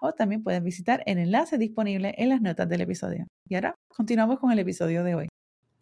o 0.00 0.12
también 0.12 0.42
puedes 0.42 0.62
visitar 0.62 1.02
el 1.06 1.18
enlace 1.18 1.58
disponible 1.58 2.14
en 2.18 2.28
las 2.28 2.40
notas 2.40 2.68
del 2.68 2.82
episodio. 2.82 3.26
Y 3.48 3.54
ahora 3.54 3.74
continuamos 3.88 4.38
con 4.38 4.52
el 4.52 4.58
episodio 4.58 5.04
de 5.04 5.14
hoy. 5.14 5.28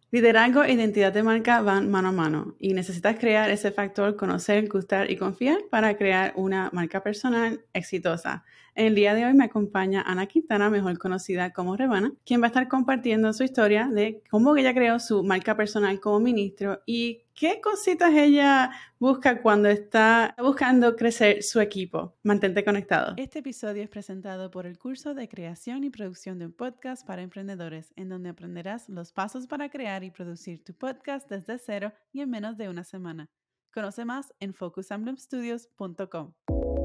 Liderazgo 0.09 0.63
e 0.63 0.71
identidad 0.71 1.11
de 1.11 1.21
marca 1.21 1.61
van 1.61 1.91
mano 1.91 2.07
a 2.07 2.11
mano 2.13 2.55
y 2.59 2.73
necesitas 2.73 3.19
crear 3.19 3.49
ese 3.49 3.71
factor 3.71 4.15
conocer, 4.15 4.69
gustar 4.69 5.11
y 5.11 5.17
confiar 5.17 5.57
para 5.69 5.97
crear 5.97 6.31
una 6.37 6.69
marca 6.71 7.03
personal 7.03 7.65
exitosa. 7.73 8.45
En 8.73 8.85
el 8.85 8.95
día 8.95 9.13
de 9.13 9.25
hoy 9.25 9.33
me 9.33 9.43
acompaña 9.43 10.01
Ana 10.03 10.27
Quintana, 10.27 10.69
mejor 10.69 10.97
conocida 10.97 11.51
como 11.51 11.75
Rebana, 11.75 12.13
quien 12.25 12.39
va 12.39 12.45
a 12.45 12.47
estar 12.47 12.69
compartiendo 12.69 13.33
su 13.33 13.43
historia 13.43 13.89
de 13.91 14.23
cómo 14.31 14.55
ella 14.55 14.73
creó 14.73 14.97
su 14.99 15.25
marca 15.25 15.57
personal 15.57 15.99
como 15.99 16.21
ministro 16.21 16.79
y 16.85 17.23
qué 17.37 17.61
cositas 17.61 18.11
ella 18.13 18.71
busca 18.99 19.41
cuando 19.41 19.69
está 19.69 20.35
buscando 20.39 20.95
crecer 20.95 21.43
su 21.43 21.61
equipo. 21.61 22.17
Mantente 22.23 22.65
conectado. 22.65 23.13
Este 23.15 23.39
episodio 23.39 23.83
es 23.83 23.89
presentado 23.89 24.49
por 24.49 24.65
el 24.65 24.77
curso 24.79 25.13
de 25.13 25.29
creación 25.29 25.83
y 25.83 25.91
producción 25.91 26.39
de 26.39 26.47
un 26.47 26.53
podcast 26.53 27.05
para 27.05 27.21
emprendedores, 27.21 27.93
en 27.95 28.09
donde 28.09 28.29
aprenderás 28.29 28.89
los 28.89 29.13
pasos 29.13 29.45
para 29.45 29.69
crear 29.69 30.03
y 30.03 30.09
producir 30.09 30.63
tu 30.63 30.73
podcast 30.73 31.29
desde 31.29 31.59
cero 31.59 31.93
y 32.11 32.21
en 32.21 32.31
menos 32.31 32.57
de 32.57 32.69
una 32.69 32.83
semana. 32.83 33.29
Conoce 33.71 34.03
más 34.03 34.33
en 34.39 34.55
focusemblemstudios.com. 34.55 36.33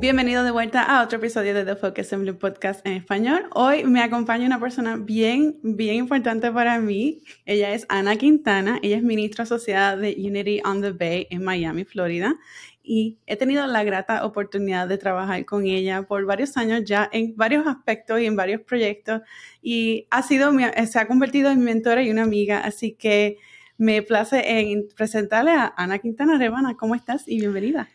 Bienvenido 0.00 0.42
de 0.44 0.50
vuelta 0.50 0.82
a 0.82 1.04
otro 1.04 1.18
episodio 1.18 1.52
de 1.52 1.62
The 1.62 1.76
Focus 1.76 2.06
Assembly 2.06 2.32
Podcast 2.32 2.86
en 2.86 2.94
español. 2.94 3.50
Hoy 3.52 3.84
me 3.84 4.00
acompaña 4.00 4.46
una 4.46 4.58
persona 4.58 4.96
bien, 4.96 5.58
bien 5.62 5.96
importante 5.96 6.50
para 6.50 6.78
mí. 6.78 7.20
Ella 7.44 7.74
es 7.74 7.84
Ana 7.90 8.16
Quintana. 8.16 8.78
Ella 8.82 8.96
es 8.96 9.02
ministra 9.02 9.44
asociada 9.44 9.98
de 9.98 10.16
Unity 10.18 10.62
on 10.64 10.80
the 10.80 10.92
Bay 10.92 11.26
en 11.28 11.44
Miami, 11.44 11.84
Florida. 11.84 12.34
Y 12.82 13.18
he 13.26 13.36
tenido 13.36 13.66
la 13.66 13.84
grata 13.84 14.24
oportunidad 14.24 14.88
de 14.88 14.96
trabajar 14.96 15.44
con 15.44 15.66
ella 15.66 16.04
por 16.04 16.24
varios 16.24 16.56
años 16.56 16.82
ya 16.86 17.06
en 17.12 17.36
varios 17.36 17.66
aspectos 17.66 18.22
y 18.22 18.24
en 18.24 18.36
varios 18.36 18.62
proyectos. 18.62 19.20
Y 19.60 20.06
ha 20.10 20.22
sido, 20.22 20.50
se 20.86 20.98
ha 20.98 21.06
convertido 21.08 21.50
en 21.50 21.60
mentora 21.60 22.02
y 22.02 22.10
una 22.10 22.22
amiga. 22.22 22.60
Así 22.60 22.92
que 22.92 23.36
me 23.76 24.00
place 24.00 24.60
en 24.60 24.88
presentarle 24.96 25.50
a 25.50 25.74
Ana 25.76 25.98
Quintana 25.98 26.38
Rebana. 26.38 26.74
¿Cómo 26.78 26.94
estás? 26.94 27.28
Y 27.28 27.38
bienvenida. 27.40 27.90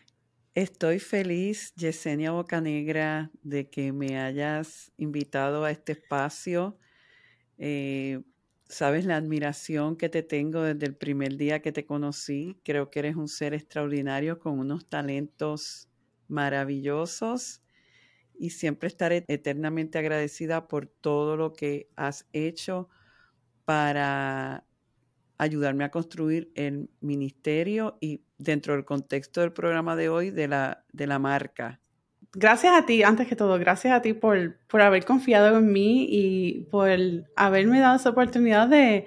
Estoy 0.56 1.00
feliz, 1.00 1.74
Yesenia 1.74 2.30
Bocanegra, 2.30 3.30
de 3.42 3.68
que 3.68 3.92
me 3.92 4.18
hayas 4.18 4.90
invitado 4.96 5.64
a 5.64 5.70
este 5.70 5.92
espacio. 5.92 6.78
Eh, 7.58 8.22
sabes 8.66 9.04
la 9.04 9.16
admiración 9.16 9.96
que 9.96 10.08
te 10.08 10.22
tengo 10.22 10.62
desde 10.62 10.86
el 10.86 10.96
primer 10.96 11.36
día 11.36 11.60
que 11.60 11.72
te 11.72 11.84
conocí. 11.84 12.58
Creo 12.64 12.90
que 12.90 13.00
eres 13.00 13.16
un 13.16 13.28
ser 13.28 13.52
extraordinario 13.52 14.38
con 14.38 14.58
unos 14.58 14.88
talentos 14.88 15.90
maravillosos 16.26 17.62
y 18.38 18.48
siempre 18.48 18.88
estaré 18.88 19.26
eternamente 19.28 19.98
agradecida 19.98 20.68
por 20.68 20.86
todo 20.86 21.36
lo 21.36 21.52
que 21.52 21.90
has 21.96 22.26
hecho 22.32 22.88
para 23.66 24.66
ayudarme 25.38 25.84
a 25.84 25.90
construir 25.90 26.50
el 26.54 26.90
ministerio 27.00 27.98
y 28.00 28.25
dentro 28.38 28.74
del 28.74 28.84
contexto 28.84 29.40
del 29.40 29.52
programa 29.52 29.96
de 29.96 30.08
hoy 30.08 30.30
de 30.30 30.48
la, 30.48 30.84
de 30.92 31.06
la 31.06 31.18
marca. 31.18 31.80
Gracias 32.32 32.74
a 32.74 32.84
ti, 32.84 33.02
antes 33.02 33.26
que 33.28 33.36
todo, 33.36 33.58
gracias 33.58 33.94
a 33.94 34.02
ti 34.02 34.12
por, 34.12 34.58
por 34.66 34.82
haber 34.82 35.04
confiado 35.04 35.56
en 35.56 35.72
mí 35.72 36.06
y 36.10 36.64
por 36.70 36.90
haberme 37.34 37.80
dado 37.80 37.96
esa 37.96 38.10
oportunidad 38.10 38.68
de, 38.68 39.06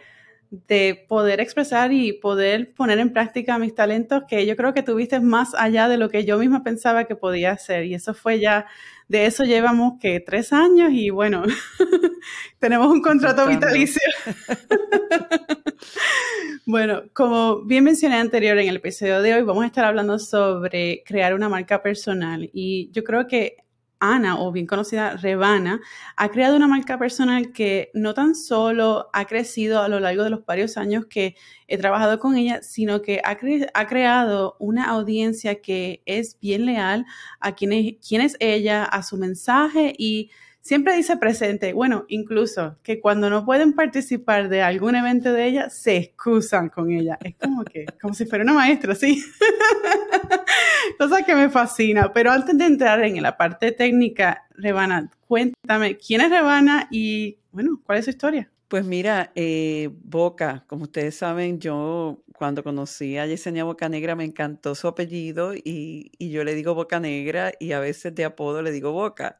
de 0.52 1.06
poder 1.08 1.40
expresar 1.40 1.94
y 1.94 2.14
poder 2.14 2.74
poner 2.74 2.98
en 2.98 3.14
práctica 3.14 3.60
mis 3.60 3.76
talentos 3.76 4.24
que 4.28 4.48
yo 4.48 4.56
creo 4.56 4.74
que 4.74 4.82
tuviste 4.82 5.20
más 5.20 5.54
allá 5.54 5.88
de 5.88 5.98
lo 5.98 6.10
que 6.10 6.26
yo 6.26 6.40
misma 6.40 6.64
pensaba 6.64 7.06
que 7.06 7.16
podía 7.16 7.52
hacer. 7.52 7.86
Y 7.86 7.94
eso 7.94 8.16
fue 8.16 8.40
ya, 8.40 8.66
de 9.08 9.28
eso 9.28 9.44
llevamos 9.44 10.00
que 10.02 10.20
tres 10.20 10.52
años 10.52 10.90
y 10.92 11.12
bueno, 11.12 11.44
tenemos 12.60 12.88
un 12.88 13.02
contrato 13.02 13.46
vitalicio. 13.46 14.02
bueno, 16.66 17.04
como 17.14 17.62
bien 17.62 17.84
mencioné 17.84 18.16
anterior 18.16 18.58
en 18.58 18.70
el 18.70 18.78
episodio 18.78 19.22
de 19.22 19.36
hoy, 19.36 19.44
vamos 19.44 19.64
a 19.64 19.68
estar 19.68 19.86
hablando 19.86 20.18
sobre 20.18 21.04
crear 21.06 21.36
una 21.36 21.48
marca 21.48 21.84
personal. 21.84 22.50
Y 22.54 22.90
yo 22.92 23.04
creo 23.04 23.28
que 23.28 23.58
Ana, 24.00 24.40
o 24.40 24.52
bien 24.52 24.66
conocida 24.66 25.18
Rebana, 25.18 25.82
ha 26.16 26.30
creado 26.30 26.56
una 26.56 26.68
marca 26.68 26.98
personal 26.98 27.52
que 27.52 27.92
no 27.94 28.14
tan 28.14 28.36
solo 28.36 29.10
ha 29.14 29.26
crecido 29.26 29.82
a 29.82 29.90
lo 29.90 30.00
largo 30.00 30.24
de 30.24 30.30
los 30.30 30.46
varios 30.46 30.78
años 30.78 31.06
que 31.08 31.36
he 31.68 31.78
trabajado 31.78 32.20
con 32.20 32.38
ella, 32.38 32.62
sino 32.64 33.02
que 33.02 33.22
ha, 33.24 33.38
ha 33.74 33.88
creado 33.88 34.56
una 34.60 34.90
audiencia 34.90 35.62
que 35.62 36.02
es 36.06 36.40
bien 36.40 36.66
leal 36.66 37.06
a 37.40 37.56
quién 37.56 37.74
es, 37.74 37.96
quién 38.08 38.22
es 38.22 38.38
ella, 38.40 38.86
a 38.86 39.04
su 39.04 39.18
mensaje 39.18 39.94
y 39.98 40.31
siempre 40.69 40.96
dice 40.96 41.18
presente. 41.18 41.74
Bueno, 41.74 42.06
incluso 42.09 42.78
que 42.84 43.00
cuando 43.00 43.28
no 43.31 43.44
pueden 43.44 43.74
participar 43.74 44.50
de 44.50 44.62
algún 44.62 44.94
evento 44.96 45.34
de 45.34 45.47
ella, 45.47 45.72
se 45.72 45.97
excusan 45.97 46.69
con 46.69 46.91
ella. 46.91 47.18
Es 47.24 47.35
como 47.38 47.63
que, 47.63 47.88
como 48.00 48.13
si 48.13 48.28
fuera 48.28 48.44
una 48.44 48.53
maestra, 48.53 48.94
sí. 48.94 49.19
Cosa 51.00 51.24
que 51.24 51.34
me 51.34 51.50
fascina. 51.50 52.13
Pero 52.13 52.30
antes 52.30 52.56
de 52.56 52.66
entrar 52.66 53.03
en 53.03 53.19
la 53.19 53.35
parte 53.35 53.72
técnica, 53.72 54.46
Rebana, 54.52 55.09
cuéntame, 55.28 55.97
¿quién 55.97 56.22
es 56.22 56.30
Rebana 56.30 56.88
y, 56.91 57.40
bueno, 57.51 57.81
cuál 57.84 57.97
es 57.97 58.06
su 58.06 58.12
historia? 58.12 58.51
Pues 58.68 58.86
mira, 58.86 59.31
eh, 59.34 59.90
Boca, 60.03 60.66
como 60.68 60.84
ustedes 60.84 61.16
saben, 61.16 61.59
yo 61.59 62.22
cuando 62.36 62.63
conocí 62.63 63.18
a 63.18 63.25
Yesenia 63.25 63.63
Bocanegra 63.63 64.16
me 64.16 64.24
encantó 64.24 64.75
su 64.75 64.88
apellido 64.88 65.56
y, 65.56 66.12
y 66.19 66.30
yo 66.30 66.44
le 66.44 66.53
digo 66.53 66.75
Boca 66.75 67.00
Negra 67.00 67.53
y 67.59 67.72
a 67.72 67.80
veces 67.80 68.13
de 68.13 68.25
apodo 68.25 68.62
le 68.62 68.72
digo 68.72 68.91
Boca. 68.91 69.40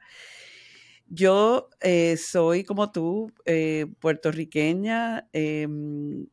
Yo 1.12 1.70
eh, 1.82 2.18
soy 2.18 2.64
como 2.64 2.92
tú, 2.92 3.32
eh, 3.46 3.88
puertorriqueña. 4.00 5.28
Em, 5.34 6.28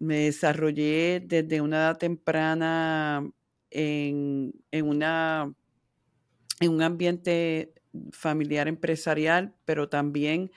me 0.00 0.16
desarrollé 0.24 1.20
desde 1.24 1.60
una 1.60 1.76
edad 1.78 1.98
temprana 1.98 3.30
en, 3.70 4.52
en 4.72 4.88
un 4.88 6.82
ambiente 6.82 7.74
familiar 8.12 8.68
empresarial, 8.68 9.54
pero 9.64 9.88
también 9.88 10.50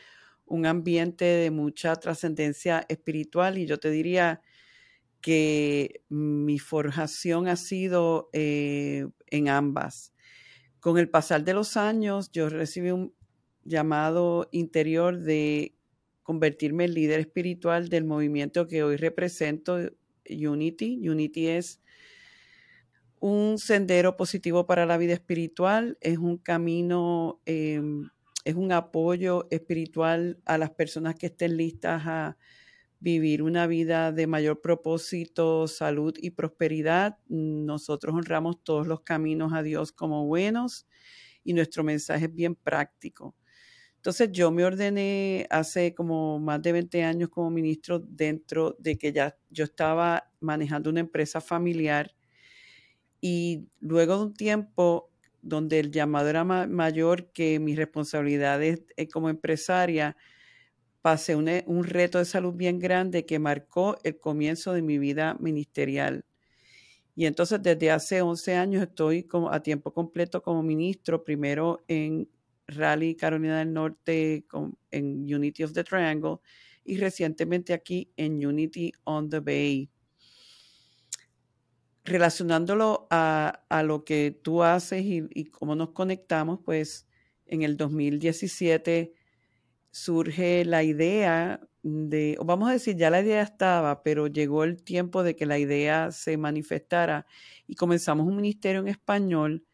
un 0.46 0.66
ambiente 0.66 1.26
de 1.26 1.52
mucha 1.52 1.96
trascendencia 1.96 2.86
espiritual 2.90 3.58
y 3.58 3.66
yo 3.66 3.80
te 3.80 3.90
diría 3.92 4.42
que 5.22 6.04
mi 6.10 6.60
forjación 6.60 7.48
ha 7.48 7.56
sido 7.56 8.30
eh, 8.34 9.08
en 9.28 9.50
ambas. 9.50 10.14
Con 10.80 10.98
el 10.98 11.10
pasar 11.10 11.44
de 11.46 11.54
los 11.54 11.78
años, 11.78 12.32
yo 12.32 12.50
recibí 12.50 12.92
un, 12.92 13.14
llamado 13.66 14.50
interior 14.52 15.20
de 15.20 15.76
convertirme 16.24 16.86
en 16.86 16.94
líder 16.94 17.20
espiritual 17.20 17.90
del 17.90 18.06
movimiento 18.06 18.68
que 18.68 18.84
hoy 18.84 18.96
represento, 18.96 19.80
Unity. 20.30 21.08
Unity 21.10 21.48
es 21.48 21.82
un 23.20 23.58
sendero 23.58 24.18
positivo 24.18 24.66
para 24.66 24.86
la 24.86 24.98
vida 24.98 25.14
espiritual, 25.14 25.98
es 26.02 26.18
un 26.18 26.38
camino, 26.38 27.42
em, 27.46 28.10
es 28.46 28.56
un 28.56 28.72
apoyo 28.72 29.48
espiritual 29.50 30.42
a 30.46 30.58
las 30.58 30.72
personas 30.72 31.16
que 31.16 31.28
estén 31.28 31.58
listas 31.58 32.04
a 32.06 32.38
vivir 33.00 33.44
una 33.44 33.68
vida 33.68 34.14
de 34.14 34.28
mayor 34.28 34.62
propósito, 34.62 35.68
salud 35.68 36.14
y 36.18 36.32
prosperidad. 36.32 37.18
Nosotros 37.28 38.16
honramos 38.16 38.64
todos 38.64 38.88
los 38.88 39.02
caminos 39.02 39.54
a 39.54 39.62
Dios 39.62 39.92
como 39.92 40.26
buenos 40.26 40.88
y 41.44 41.54
nuestro 41.54 41.84
mensaje 41.84 42.26
es 42.26 42.34
bien 42.34 42.56
práctico. 42.56 43.36
Entonces 44.04 44.34
yo 44.34 44.52
me 44.52 44.66
ordené 44.66 45.48
hace 45.50 45.96
como 45.96 46.38
más 46.38 46.62
de 46.62 46.74
20 46.74 47.06
años 47.06 47.30
como 47.30 47.50
ministro 47.50 48.00
dentro 48.00 48.76
de 48.78 48.98
que 48.98 49.14
ya 49.14 49.38
yo 49.50 49.64
estaba 49.64 50.30
manejando 50.42 50.90
una 50.90 51.00
empresa 51.00 51.40
familiar 51.40 52.14
y 53.22 53.70
luego 53.80 54.18
de 54.18 54.24
un 54.26 54.34
tiempo 54.34 55.10
donde 55.42 55.80
el 55.80 55.90
llamado 55.90 56.28
era 56.28 56.44
mayor 56.44 57.32
que 57.32 57.62
mis 57.62 57.78
responsabilidades 57.78 58.84
eh, 58.98 59.08
como 59.08 59.30
empresaria, 59.30 60.18
pasé 61.02 61.38
un, 61.38 61.48
reto 61.86 62.18
de 62.18 62.26
salud 62.26 62.54
bien 62.54 62.80
grande 62.80 63.26
que 63.26 63.40
marcó 63.40 63.98
el 64.04 64.20
comienzo 64.20 64.74
de 64.74 64.82
mi 64.82 64.98
vida 64.98 65.38
ministerial. 65.40 66.26
Y 67.16 67.26
entonces 67.26 67.64
desde 67.64 67.90
hace 67.90 68.22
11 68.22 68.56
años 68.56 68.84
estoy 68.84 69.24
como 69.24 69.50
a 69.50 69.64
tiempo 69.64 69.94
completo 69.94 70.44
como 70.44 70.62
ministro, 70.62 71.24
primero 71.24 71.86
en 71.88 72.28
Raleigh, 72.68 73.16
Carolina 73.16 73.60
del 73.60 73.74
Norte, 73.74 74.46
en 74.92 75.34
Unity 75.34 75.64
of 75.64 75.74
the 75.74 75.84
Triangle 75.84 76.38
y 76.84 76.98
recientemente 76.98 77.74
aquí 77.74 78.12
en 78.18 78.46
Unity 78.46 78.92
on 79.04 79.30
the 79.30 79.40
Bay. 79.40 79.90
Relacionándolo 82.06 83.08
a, 83.10 83.64
lo 83.86 84.04
que 84.04 84.38
tú 84.44 84.64
haces 84.64 85.04
y, 85.04 85.24
y 85.34 85.46
cómo 85.46 85.76
nos 85.76 85.92
conectamos, 85.92 86.60
pues 86.64 87.08
en 87.46 87.62
el 87.62 87.78
2017 87.78 89.14
surge 89.92 90.66
la 90.66 90.84
idea 90.84 91.62
de, 91.84 92.38
o 92.40 92.46
vamos 92.46 92.70
a 92.70 92.74
decir, 92.74 92.96
ya 92.96 93.10
la 93.10 93.22
idea 93.22 93.42
estaba, 93.42 94.04
pero 94.04 94.28
llegó 94.28 94.64
el 94.64 94.84
tiempo 94.84 95.22
de 95.22 95.36
que 95.36 95.46
la 95.46 95.60
idea 95.60 96.12
se 96.12 96.38
manifestara 96.38 97.26
y 97.68 97.76
comenzamos 97.76 98.26
un 98.26 98.38
ministerio 98.38 98.82
en 98.82 98.88
español 98.88 99.66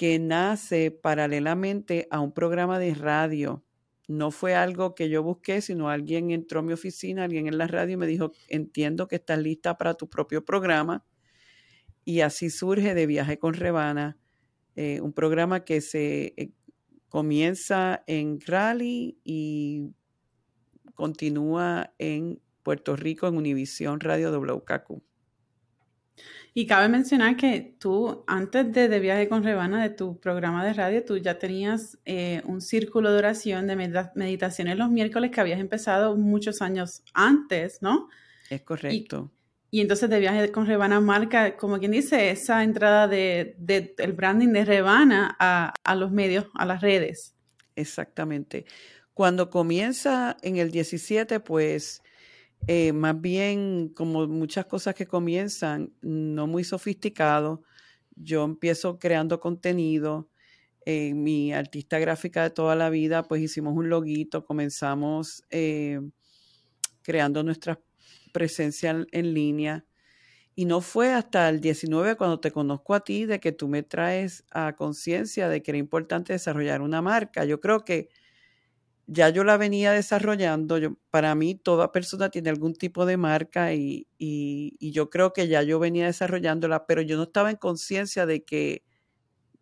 que 0.00 0.18
nace 0.18 0.90
paralelamente 0.90 2.08
a 2.10 2.20
un 2.20 2.32
programa 2.32 2.78
de 2.78 2.94
radio. 2.94 3.66
No 4.08 4.30
fue 4.30 4.54
algo 4.54 4.94
que 4.94 5.10
yo 5.10 5.22
busqué, 5.22 5.60
sino 5.60 5.90
alguien 5.90 6.30
entró 6.30 6.60
a 6.60 6.62
mi 6.62 6.72
oficina, 6.72 7.24
alguien 7.24 7.48
en 7.48 7.58
la 7.58 7.66
radio 7.66 7.92
y 7.92 7.96
me 7.98 8.06
dijo, 8.06 8.32
entiendo 8.48 9.08
que 9.08 9.16
estás 9.16 9.38
lista 9.38 9.76
para 9.76 9.92
tu 9.92 10.08
propio 10.08 10.42
programa. 10.42 11.04
Y 12.06 12.22
así 12.22 12.48
surge 12.48 12.94
de 12.94 13.06
Viaje 13.06 13.38
con 13.38 13.52
Rebana, 13.52 14.16
eh, 14.74 15.02
un 15.02 15.12
programa 15.12 15.66
que 15.66 15.82
se 15.82 16.32
eh, 16.38 16.52
Comienza 17.10 18.02
en 18.06 18.40
Raleigh 18.40 19.18
y 19.22 19.90
continúa 20.94 21.92
en 21.98 22.40
Puerto 22.62 22.96
Rico 22.96 23.28
en 23.28 23.36
Univisión 23.36 24.00
Radio 24.00 24.32
WKQ. 24.32 25.09
Y 26.52 26.66
cabe 26.66 26.88
mencionar 26.88 27.36
que 27.36 27.76
tú, 27.78 28.24
antes 28.26 28.72
de, 28.72 28.88
de, 28.88 29.00
Viaje 29.00 29.28
con 29.28 29.44
Rebana, 29.44 29.82
de 29.82 29.90
tu 29.90 30.18
programa 30.18 30.64
de 30.64 30.72
radio, 30.72 31.04
tú 31.04 31.16
ya 31.16 31.38
tenías 31.38 31.98
eh, 32.04 32.42
un 32.44 32.60
círculo 32.60 33.12
de 33.12 33.18
oración 33.18 33.66
de 33.68 33.76
meditaciones 34.14 34.76
los 34.76 34.90
miércoles 34.90 35.30
que 35.30 35.40
habías 35.40 35.60
empezado 35.60 36.16
muchos 36.16 36.60
años 36.60 37.02
antes, 37.14 37.80
¿no? 37.82 38.08
Es 38.48 38.62
correcto. 38.62 39.30
Y 39.70 39.80
entonces 39.80 40.10
de 40.10 40.18
viaje 40.18 40.50
con 40.50 40.66
Rebana 40.66 41.00
marca, 41.00 41.56
como 41.56 41.78
quien 41.78 41.92
dice, 41.92 42.30
esa 42.30 42.64
entrada 42.64 43.06
de, 43.06 43.56
el 43.98 44.12
branding 44.12 44.48
de 44.48 44.64
Rebana 44.64 45.36
a, 45.38 45.72
a, 45.84 45.94
los 45.94 46.10
medios, 46.10 46.46
a 46.54 46.66
las 46.66 46.80
redes. 46.80 47.36
Exactamente. 47.76 48.64
Cuando 49.14 49.50
comienza 49.50 50.36
en 50.42 50.56
el 50.56 50.72
17, 50.72 51.38
pues 51.38 52.02
eh, 52.66 52.92
más 52.92 53.20
bien 53.20 53.88
como 53.94 54.26
muchas 54.28 54.66
cosas 54.66 54.94
que 54.94 55.06
comienzan, 55.06 55.92
no 56.02 56.46
muy 56.46 56.64
sofisticado, 56.64 57.62
yo 58.16 58.44
empiezo 58.44 58.98
creando 58.98 59.40
contenido. 59.40 60.30
Eh, 60.86 61.14
mi 61.14 61.52
artista 61.52 61.98
gráfica 61.98 62.42
de 62.44 62.50
toda 62.50 62.76
la 62.76 62.90
vida, 62.90 63.24
pues 63.24 63.42
hicimos 63.42 63.76
un 63.76 63.90
loguito, 63.90 64.44
comenzamos 64.46 65.44
eh, 65.50 66.00
creando 67.02 67.42
nuestras 67.42 67.78
presencia 68.32 69.04
en 69.12 69.34
línea. 69.34 69.84
Y 70.56 70.66
no 70.66 70.80
fue 70.82 71.12
hasta 71.12 71.48
el 71.48 71.60
19 71.60 72.16
cuando 72.16 72.40
te 72.40 72.52
conozco 72.52 72.94
a 72.94 73.00
ti 73.04 73.26
de 73.26 73.40
que 73.40 73.52
tú 73.52 73.68
me 73.68 73.82
traes 73.82 74.44
a 74.50 74.76
conciencia 74.76 75.48
de 75.48 75.62
que 75.62 75.72
era 75.72 75.78
importante 75.78 76.32
desarrollar 76.34 76.82
una 76.82 77.02
marca. 77.02 77.44
Yo 77.44 77.60
creo 77.60 77.84
que 77.84 78.10
ya 79.06 79.28
yo 79.30 79.44
la 79.44 79.56
venía 79.56 79.92
desarrollando. 79.92 80.78
Para 81.10 81.34
mí, 81.34 81.54
toda 81.54 81.92
persona 81.92 82.30
tiene 82.30 82.50
algún 82.50 82.74
tipo 82.74 83.06
de 83.06 83.16
marca 83.16 83.74
y, 83.74 84.06
y, 84.18 84.92
yo 84.92 85.10
creo 85.10 85.32
que 85.32 85.48
ya 85.48 85.62
yo 85.62 85.78
venía 85.78 86.06
desarrollándola, 86.06 86.86
pero 86.86 87.02
yo 87.02 87.16
no 87.16 87.24
estaba 87.24 87.50
en 87.50 87.56
conciencia 87.56 88.26
de 88.26 88.44
que, 88.44 88.84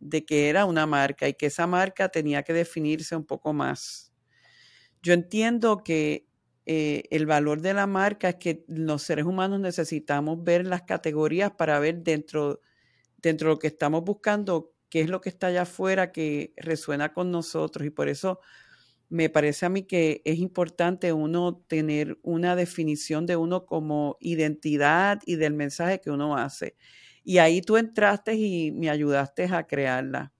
de 0.00 0.24
que 0.24 0.48
era 0.48 0.64
una 0.64 0.86
marca 0.86 1.28
y 1.28 1.34
que 1.34 1.46
esa 1.46 1.66
marca 1.66 2.08
tenía 2.10 2.42
que 2.42 2.52
definirse 2.52 3.16
un 3.16 3.24
poco 3.24 3.52
más. 3.52 4.12
Yo 5.02 5.12
entiendo 5.12 5.82
que 5.84 6.26
eh, 6.66 7.04
el 7.10 7.26
valor 7.26 7.62
de 7.62 7.74
la 7.74 7.86
marca 7.86 8.30
es 8.30 8.36
que 8.36 8.64
los 8.68 9.02
seres 9.02 9.24
humanos 9.24 9.60
necesitamos 9.60 10.42
ver 10.44 10.66
las 10.66 10.82
categorías 10.82 11.52
para 11.52 11.78
ver 11.78 12.02
dentro, 12.02 12.60
dentro 13.16 13.48
de 13.48 13.54
lo 13.54 13.58
que 13.58 13.68
estamos 13.68 14.04
buscando 14.04 14.74
qué 14.90 15.00
es 15.00 15.10
lo 15.10 15.20
que 15.20 15.28
está 15.28 15.48
allá 15.48 15.62
afuera 15.62 16.12
que 16.12 16.52
resuena 16.56 17.12
con 17.12 17.30
nosotros 17.30 17.86
y 17.86 17.90
por 17.90 18.08
eso 18.08 18.40
me 19.08 19.30
parece 19.30 19.66
a 19.66 19.68
mí 19.68 19.82
que 19.82 20.22
es 20.24 20.38
importante 20.38 21.12
uno 21.12 21.56
tener 21.66 22.18
una 22.22 22.56
definición 22.56 23.26
de 23.26 23.36
uno 23.36 23.66
como 23.66 24.16
identidad 24.20 25.20
y 25.24 25.36
del 25.36 25.54
mensaje 25.54 26.00
que 26.00 26.10
uno 26.10 26.36
hace. 26.36 26.76
Y 27.24 27.38
ahí 27.38 27.60
tú 27.60 27.76
entraste 27.76 28.34
y 28.34 28.72
me 28.72 28.90
ayudaste 28.90 29.44
a 29.44 29.66
crearla. 29.66 30.32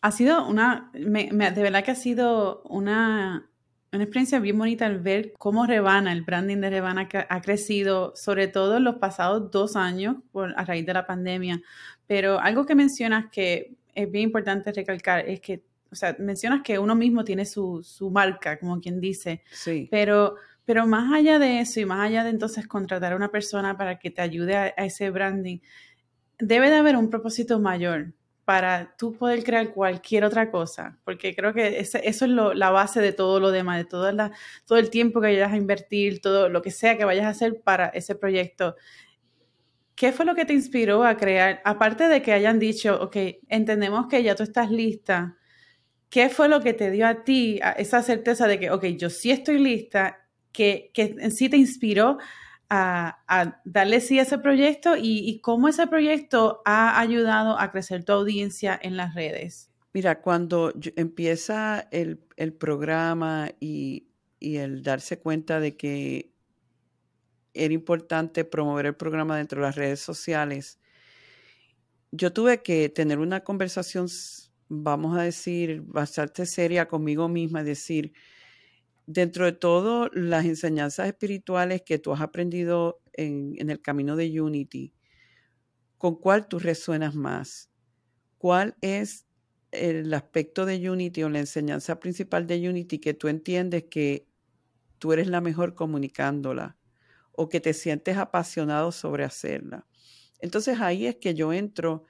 Ha 0.00 0.12
sido 0.12 0.48
una, 0.48 0.90
de 0.94 1.62
verdad 1.62 1.84
que 1.84 1.90
ha 1.90 1.96
sido 1.96 2.62
una 2.62 3.50
una 3.92 4.04
experiencia 4.04 4.38
bien 4.38 4.56
bonita 4.56 4.86
el 4.86 5.00
ver 5.00 5.32
cómo 5.36 5.66
Rebana, 5.66 6.12
el 6.12 6.22
branding 6.22 6.58
de 6.58 6.70
Rebana 6.70 7.08
ha 7.28 7.40
crecido, 7.40 8.12
sobre 8.14 8.46
todo 8.46 8.76
en 8.76 8.84
los 8.84 8.96
pasados 8.96 9.50
dos 9.50 9.74
años 9.74 10.16
por, 10.30 10.54
a 10.56 10.64
raíz 10.64 10.86
de 10.86 10.94
la 10.94 11.06
pandemia. 11.06 11.60
Pero 12.06 12.38
algo 12.38 12.66
que 12.66 12.76
mencionas 12.76 13.26
que 13.32 13.74
es 13.94 14.10
bien 14.10 14.24
importante 14.24 14.72
recalcar 14.72 15.28
es 15.28 15.40
que, 15.40 15.64
o 15.90 15.94
sea, 15.94 16.16
mencionas 16.18 16.62
que 16.62 16.78
uno 16.78 16.94
mismo 16.94 17.24
tiene 17.24 17.44
su, 17.44 17.82
su 17.82 18.10
marca, 18.10 18.58
como 18.58 18.80
quien 18.80 19.00
dice. 19.00 19.42
Sí. 19.50 19.88
Pero, 19.90 20.36
pero 20.64 20.86
más 20.86 21.12
allá 21.12 21.38
de 21.38 21.60
eso 21.60 21.80
y 21.80 21.84
más 21.84 22.06
allá 22.06 22.24
de 22.24 22.30
entonces 22.30 22.66
contratar 22.66 23.12
a 23.12 23.16
una 23.16 23.30
persona 23.30 23.76
para 23.76 23.98
que 23.98 24.10
te 24.10 24.22
ayude 24.22 24.56
a 24.56 24.68
ese 24.68 25.10
branding, 25.10 25.58
debe 26.38 26.70
de 26.70 26.76
haber 26.76 26.96
un 26.96 27.10
propósito 27.10 27.58
mayor 27.60 28.14
para 28.44 28.96
tú 28.96 29.12
poder 29.12 29.44
crear 29.44 29.72
cualquier 29.72 30.24
otra 30.24 30.50
cosa, 30.50 30.98
porque 31.04 31.36
creo 31.36 31.52
que 31.54 31.78
eso 31.78 31.98
es 32.02 32.22
la 32.22 32.70
base 32.70 33.00
de 33.00 33.12
todo 33.12 33.38
lo 33.38 33.52
demás, 33.52 33.78
de 33.78 33.84
todo, 33.84 34.10
la, 34.10 34.32
todo 34.66 34.78
el 34.78 34.90
tiempo 34.90 35.20
que 35.20 35.28
vayas 35.28 35.52
a 35.52 35.56
invertir, 35.56 36.20
todo 36.20 36.48
lo 36.48 36.60
que 36.60 36.72
sea 36.72 36.96
que 36.96 37.04
vayas 37.04 37.26
a 37.26 37.28
hacer 37.28 37.60
para 37.62 37.86
ese 37.90 38.16
proyecto. 38.16 38.74
¿Qué 39.94 40.10
fue 40.10 40.24
lo 40.24 40.34
que 40.34 40.46
te 40.46 40.52
inspiró 40.52 41.04
a 41.04 41.16
crear? 41.16 41.60
Aparte 41.64 42.08
de 42.08 42.22
que 42.22 42.32
hayan 42.32 42.58
dicho, 42.58 43.00
ok, 43.00 43.16
entendemos 43.48 44.08
que 44.08 44.22
ya 44.22 44.34
tú 44.34 44.42
estás 44.42 44.70
lista, 44.70 45.36
¿qué 46.10 46.28
fue 46.28 46.48
lo 46.48 46.60
que 46.60 46.74
te 46.74 46.90
dio 46.90 47.06
a 47.06 47.24
ti 47.24 47.60
esa 47.76 48.02
certeza 48.02 48.46
de 48.46 48.58
que, 48.58 48.70
ok, 48.70 48.84
yo 48.98 49.08
sí 49.08 49.30
estoy 49.30 49.58
lista, 49.58 50.18
que, 50.52 50.90
que 50.92 51.14
en 51.18 51.30
sí 51.30 51.48
te 51.48 51.56
inspiró 51.56 52.18
a, 52.70 53.60
darle 53.64 54.00
sí 54.00 54.18
a 54.18 54.22
ese 54.22 54.38
proyecto 54.38 54.94
y, 54.96 55.40
cómo 55.40 55.68
ese 55.68 55.86
proyecto 55.86 56.62
ha 56.64 57.00
ayudado 57.00 57.58
a 57.58 57.72
crecer 57.72 58.04
tu 58.04 58.12
audiencia 58.12 58.78
en 58.80 58.96
las 58.96 59.14
redes. 59.14 59.70
Mira, 59.92 60.20
cuando 60.20 60.72
empieza 60.94 61.88
el, 61.90 62.18
programa 62.58 63.50
y, 63.58 64.06
y, 64.38 64.56
el 64.56 64.82
darse 64.82 65.18
cuenta 65.18 65.58
de 65.58 65.76
que 65.76 66.32
era 67.54 67.74
importante 67.74 68.44
promover 68.44 68.86
el 68.86 68.94
programa 68.94 69.36
dentro 69.36 69.60
de 69.60 69.66
las 69.66 69.74
redes 69.74 70.00
sociales, 70.00 70.78
yo 72.12 72.32
tuve 72.32 72.62
que 72.62 72.88
tener 72.88 73.18
una 73.18 73.40
conversación, 73.40 74.06
vamos 74.70 75.18
a 75.18 75.22
decir, 75.22 75.82
bastante 75.82 76.46
seria 76.46 76.86
conmigo 76.86 77.28
misma, 77.28 77.64
decir, 77.64 78.12
dentro 79.04 79.44
de 79.44 79.52
todo 79.52 80.08
las 80.12 80.44
enseñanzas 80.44 81.08
espirituales 81.08 81.82
que 81.82 81.98
tú 81.98 82.12
has 82.12 82.20
aprendido 82.20 83.02
en, 83.12 83.68
el 83.68 83.82
camino 83.82 84.14
de 84.14 84.40
Unity, 84.40 84.94
¿con 85.98 86.14
cuál 86.14 86.46
tú 86.46 86.60
resuenas 86.60 87.16
más? 87.16 87.68
¿Cuál 88.38 88.76
es 88.80 89.26
el 89.72 90.14
aspecto 90.14 90.64
de 90.66 90.88
Unity 90.88 91.24
o 91.24 91.28
la 91.28 91.40
enseñanza 91.40 91.98
principal 91.98 92.46
de 92.46 92.68
Unity 92.68 93.00
que 93.00 93.12
tú 93.12 93.26
entiendes 93.26 93.86
que 93.90 94.28
tú 95.00 95.12
eres 95.12 95.26
la 95.26 95.40
mejor 95.40 95.74
comunicándola 95.74 96.76
o 97.32 97.48
que 97.48 97.60
te 97.60 97.74
sientes 97.74 98.16
apasionado 98.16 98.92
sobre 98.92 99.24
hacerla? 99.24 99.88
Entonces 100.38 100.78
ahí 100.80 101.06
es 101.06 101.16
que 101.16 101.34
yo 101.34 101.52
entro 101.52 102.04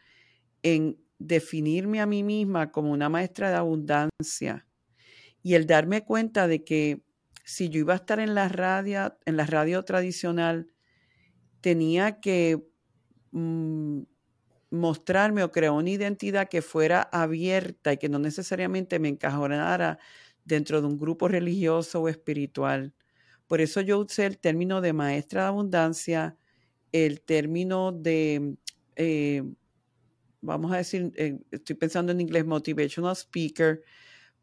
en 0.62 0.98
definirme 1.20 2.00
a 2.00 2.06
mí 2.06 2.24
misma 2.24 2.72
como 2.72 2.90
una 2.90 3.08
maestra 3.08 3.50
de 3.50 3.56
abundancia 3.56 4.66
y 5.42 5.54
el 5.54 5.66
darme 5.66 6.04
cuenta 6.04 6.48
de 6.48 6.64
que 6.64 7.02
si 7.44 7.68
yo 7.68 7.80
iba 7.80 7.92
a 7.92 7.96
estar 7.96 8.20
en 8.20 8.34
la 8.34 8.48
radio, 8.48 9.16
en 9.26 9.36
la 9.36 9.46
radio 9.46 9.82
tradicional, 9.84 10.68
tenía 11.60 12.20
que 12.20 12.62
mm, 13.32 14.02
mostrarme 14.70 15.42
o 15.44 15.50
crear 15.52 15.72
una 15.72 15.90
identidad 15.90 16.48
que 16.48 16.62
fuera 16.62 17.02
abierta 17.02 17.92
y 17.92 17.98
que 17.98 18.08
no 18.08 18.18
necesariamente 18.18 18.98
me 18.98 19.08
encajonara 19.08 19.98
dentro 20.44 20.80
de 20.80 20.86
un 20.86 20.98
grupo 20.98 21.28
religioso 21.28 22.00
o 22.02 22.08
espiritual. 22.08 22.94
Por 23.46 23.60
eso 23.60 23.80
yo 23.80 23.98
usé 23.98 24.26
el 24.26 24.38
término 24.38 24.80
de 24.80 24.92
maestra 24.92 25.42
de 25.42 25.48
abundancia, 25.48 26.36
el 26.92 27.20
término 27.20 27.92
de, 27.92 28.56
eh, 28.96 29.42
vamos 30.40 30.72
a 30.72 30.78
decir, 30.78 31.12
eh, 31.16 31.38
estoy 31.50 31.76
pensando 31.76 32.12
en 32.12 32.20
inglés, 32.20 32.46
motivational 32.46 33.16
speaker, 33.16 33.82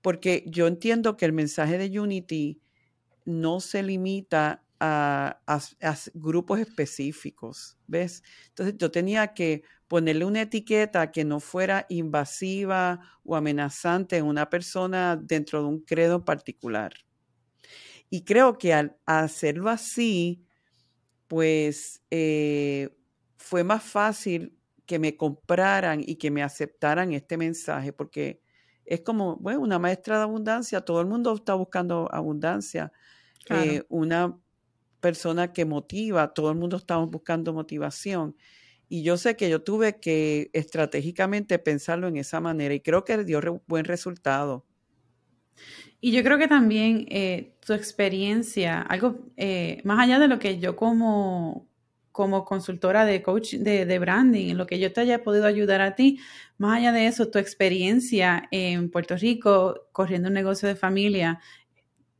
porque 0.01 0.44
yo 0.48 0.68
entiendo 0.68 1.18
que 1.18 1.25
el 1.25 1.34
mensaje 1.34 1.77
de 1.77 2.00
Unity 2.00 2.62
no 3.25 3.60
se 3.60 3.84
limita 3.84 4.63
a, 4.80 5.42
grupos 6.13 6.60
específicos, 6.60 7.77
¿ves? 7.88 8.24
Entonces 8.50 8.75
yo 8.77 8.92
tenía 8.92 9.34
que 9.34 9.63
ponerle 9.88 10.25
una 10.25 10.42
etiqueta 10.42 11.12
que 11.12 11.25
no 11.25 11.39
fuera 11.39 11.86
invasiva 11.89 13.00
o 13.24 13.36
amenazante 13.36 14.18
en 14.18 14.25
una 14.25 14.50
persona 14.50 15.20
dentro 15.22 15.62
de 15.62 15.68
un 15.68 15.80
credo 15.80 16.24
particular. 16.24 16.94
Y 18.10 18.24
creo 18.24 18.58
que 18.58 18.74
al 18.74 18.98
hacerlo 19.06 19.70
así, 19.70 20.46
pues 21.27 22.01
eh, 22.12 22.96
fue 23.38 23.63
más 23.63 23.84
fácil 23.84 24.57
que 24.88 24.98
me 24.98 25.15
compraran 25.15 26.01
y 26.03 26.15
que 26.15 26.32
me 26.32 26.41
aceptaran 26.41 27.13
este 27.13 27.38
mensaje, 27.38 27.94
porque 27.94 28.41
es 28.86 29.01
como, 29.01 29.36
bueno, 29.36 29.60
una 29.60 29.77
maestra 29.77 30.17
de 30.17 30.24
abundancia, 30.24 30.82
todo 30.82 31.01
el 31.01 31.08
mundo 31.08 31.36
está 31.36 31.53
buscando 31.53 32.10
abundancia. 32.12 32.91
Eh, 33.50 33.84
una 33.89 34.39
persona 35.00 35.53
que 35.53 35.65
motiva, 35.65 36.34
todo 36.34 36.50
el 36.51 36.58
mundo 36.58 36.77
estamos 36.77 37.10
buscando 37.10 37.53
motivación. 37.53 38.36
Y 38.89 39.03
yo 39.03 39.17
sé 39.17 39.36
que 39.36 39.50
yo 39.50 39.62
tuve 39.62 40.00
que 40.00 40.50
estratégicamente 40.53 41.60
pensarlo 41.60 42.08
en 42.08 42.17
esa 42.17 42.39
manera 42.39 42.74
y 42.74 42.79
creo 42.79 43.03
que 43.03 43.24
dio 43.25 43.62
buen 43.67 43.86
resultado. 43.86 44.65
Y 46.00 46.12
yo 46.12 46.24
creo 46.24 46.38
que 46.38 46.48
también 46.48 47.06
eh, 47.10 47.56
tu 47.65 47.74
experiencia, 47.74 48.82
algo 48.82 49.20
eh, 49.36 49.82
más 49.84 50.00
allá 50.00 50.20
de 50.20 50.27
lo 50.27 50.39
que 50.39 50.60
yo 50.60 50.75
como, 50.75 51.66
como 52.17 52.45
consultora 52.45 53.05
de 53.05 53.21
coach 53.21 53.53
de, 53.53 54.00
branding, 54.00 54.55
lo 54.55 54.65
que 54.65 54.79
yo 54.79 54.91
te 54.91 55.01
haya 55.01 55.21
podido 55.21 55.45
ayudar 55.45 55.81
a 55.81 55.93
ti, 55.93 56.19
más 56.57 56.79
allá 56.79 56.91
de 56.91 57.05
eso, 57.05 57.29
tu 57.29 57.38
experiencia 57.38 58.47
en 58.50 58.89
Puerto 58.89 59.15
Rico 59.15 59.88
corriendo 59.91 60.29
un 60.29 60.33
negocio 60.33 60.67
de 60.67 60.75
familia, 60.75 61.39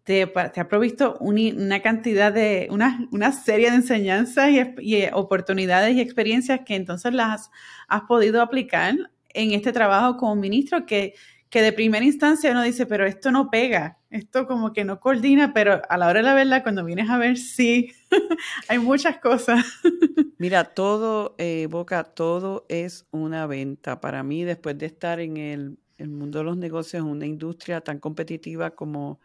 te, 0.03 0.31
ha 0.35 0.67
provisto 0.67 1.17
una 1.19 1.81
cantidad 1.81 2.31
de, 2.31 2.67
una, 2.69 3.07
una 3.11 3.31
serie 3.31 3.71
de 3.71 3.77
enseñanzas 3.77 4.51
y, 4.79 5.05
oportunidades 5.13 5.95
y 5.95 6.01
experiencias 6.01 6.59
que 6.63 6.75
entonces 6.75 7.11
las 7.11 7.49
has 7.87 8.01
podido 8.03 8.43
aplicar 8.43 8.93
en 9.29 9.51
este 9.53 9.71
trabajo 9.71 10.17
como 10.17 10.35
ministro 10.35 10.85
que, 10.85 11.15
que 11.49 11.61
de 11.61 11.71
primera 11.71 12.03
instancia 12.03 12.51
uno 12.51 12.63
dice, 12.63 12.85
pero 12.85 13.05
esto 13.05 13.31
no 13.31 13.49
pega, 13.49 13.99
esto 14.09 14.47
como 14.47 14.73
que 14.73 14.83
no 14.83 14.99
coordina, 14.99 15.53
pero 15.53 15.81
a 15.87 15.97
la 15.97 16.07
hora 16.07 16.19
de 16.19 16.23
la 16.23 16.33
verdad, 16.33 16.63
cuando 16.63 16.83
vienes 16.83 17.09
a 17.09 17.17
ver, 17.17 17.37
sí, 17.37 17.91
hay 18.67 18.79
muchas 18.79 19.19
cosas. 19.19 19.65
Mira, 20.37 20.65
todo, 20.65 21.35
eh, 21.37 21.67
Boca, 21.69 22.03
todo 22.03 22.65
es 22.69 23.07
una 23.11 23.47
venta. 23.47 24.01
Para 24.01 24.23
mí, 24.23 24.43
después 24.43 24.77
de 24.77 24.85
estar 24.85 25.19
en 25.19 25.37
el, 25.37 25.77
mundo 26.07 26.39
de 26.39 26.45
los 26.45 26.57
negocios, 26.57 27.03
una 27.03 27.25
industria 27.25 27.81
tan 27.81 27.99
competitiva 27.99 28.71
como 28.71 29.19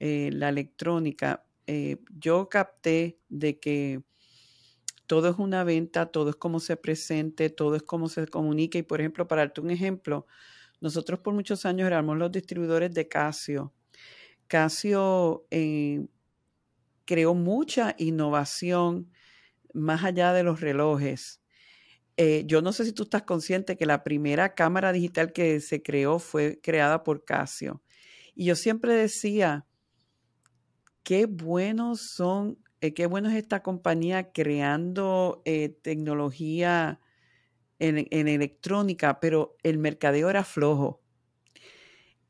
eh, 0.00 0.30
la 0.32 0.48
electrónica, 0.48 1.44
eh, 1.66 1.98
yo 2.18 2.48
capté 2.48 3.18
de 3.28 3.58
que 3.58 4.02
todo 5.06 5.28
es 5.28 5.36
una 5.38 5.64
venta, 5.64 6.06
todo 6.06 6.30
es 6.30 6.36
como 6.36 6.60
se 6.60 6.76
presente, 6.76 7.50
todo 7.50 7.76
es 7.76 7.82
como 7.82 8.08
se 8.08 8.26
comunica. 8.26 8.78
Y 8.78 8.82
por 8.82 9.00
ejemplo, 9.00 9.28
para 9.28 9.42
darte 9.42 9.60
un 9.60 9.70
ejemplo, 9.70 10.26
nosotros 10.80 11.20
por 11.20 11.34
muchos 11.34 11.64
años 11.66 11.86
éramos 11.86 12.16
los 12.18 12.32
distribuidores 12.32 12.92
de 12.92 13.08
Casio. 13.08 13.72
Casio 14.46 15.46
eh, 15.50 16.06
creó 17.04 17.34
mucha 17.34 17.94
innovación 17.98 19.10
más 19.72 20.04
allá 20.04 20.32
de 20.32 20.42
los 20.42 20.60
relojes. 20.60 21.40
yo 22.46 22.62
no 22.62 22.72
sé 22.72 22.84
si 22.84 22.92
tú 22.92 23.04
estás 23.04 23.22
consciente 23.22 23.76
que 23.76 23.86
la 23.86 24.04
primera 24.04 24.54
cámara 24.54 24.92
digital 24.92 25.32
que 25.32 25.60
se 25.60 25.82
creó 25.82 26.18
fue 26.18 26.60
creada 26.62 27.02
por 27.02 27.24
Casio. 27.24 27.82
Y 28.34 28.46
yo 28.46 28.56
siempre 28.56 28.94
decía, 28.94 29.66
qué 31.04 31.26
buenos 31.26 32.10
son, 32.10 32.58
eh, 32.80 32.94
qué 32.94 33.06
bueno 33.06 33.28
es 33.28 33.36
esta 33.36 33.62
compañía 33.62 34.32
creando 34.32 35.42
eh, 35.44 35.68
tecnología 35.68 37.00
en, 37.88 38.28
electrónica, 38.28 39.20
pero 39.20 39.56
el 39.62 39.78
mercadeo 39.78 40.30
era 40.30 40.44
flojo. 40.44 41.00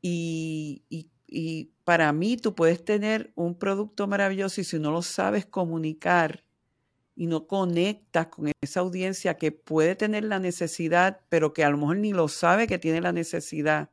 Y, 0.01 0.83
y, 0.89 1.71
para 1.83 2.13
mí 2.13 2.37
tú 2.37 2.55
puedes 2.55 2.83
tener 2.83 3.31
un 3.35 3.57
producto 3.59 4.07
maravilloso 4.07 4.61
y 4.61 4.63
si 4.63 4.79
no 4.79 4.91
lo 4.91 5.01
sabes 5.01 5.45
comunicar 5.45 6.43
y 7.15 7.27
no 7.27 7.45
conectas 7.47 8.27
con 8.27 8.51
esa 8.61 8.79
audiencia 8.79 9.37
que 9.37 9.51
puede 9.51 9.95
tener 9.95 10.23
la 10.23 10.39
necesidad, 10.39 11.21
pero 11.29 11.53
que 11.53 11.63
a 11.63 11.69
lo 11.69 11.77
mejor 11.77 11.97
ni 11.97 12.13
lo 12.13 12.27
sabe 12.27 12.67
que 12.67 12.79
tiene 12.79 13.01
la 13.01 13.11
necesidad, 13.11 13.89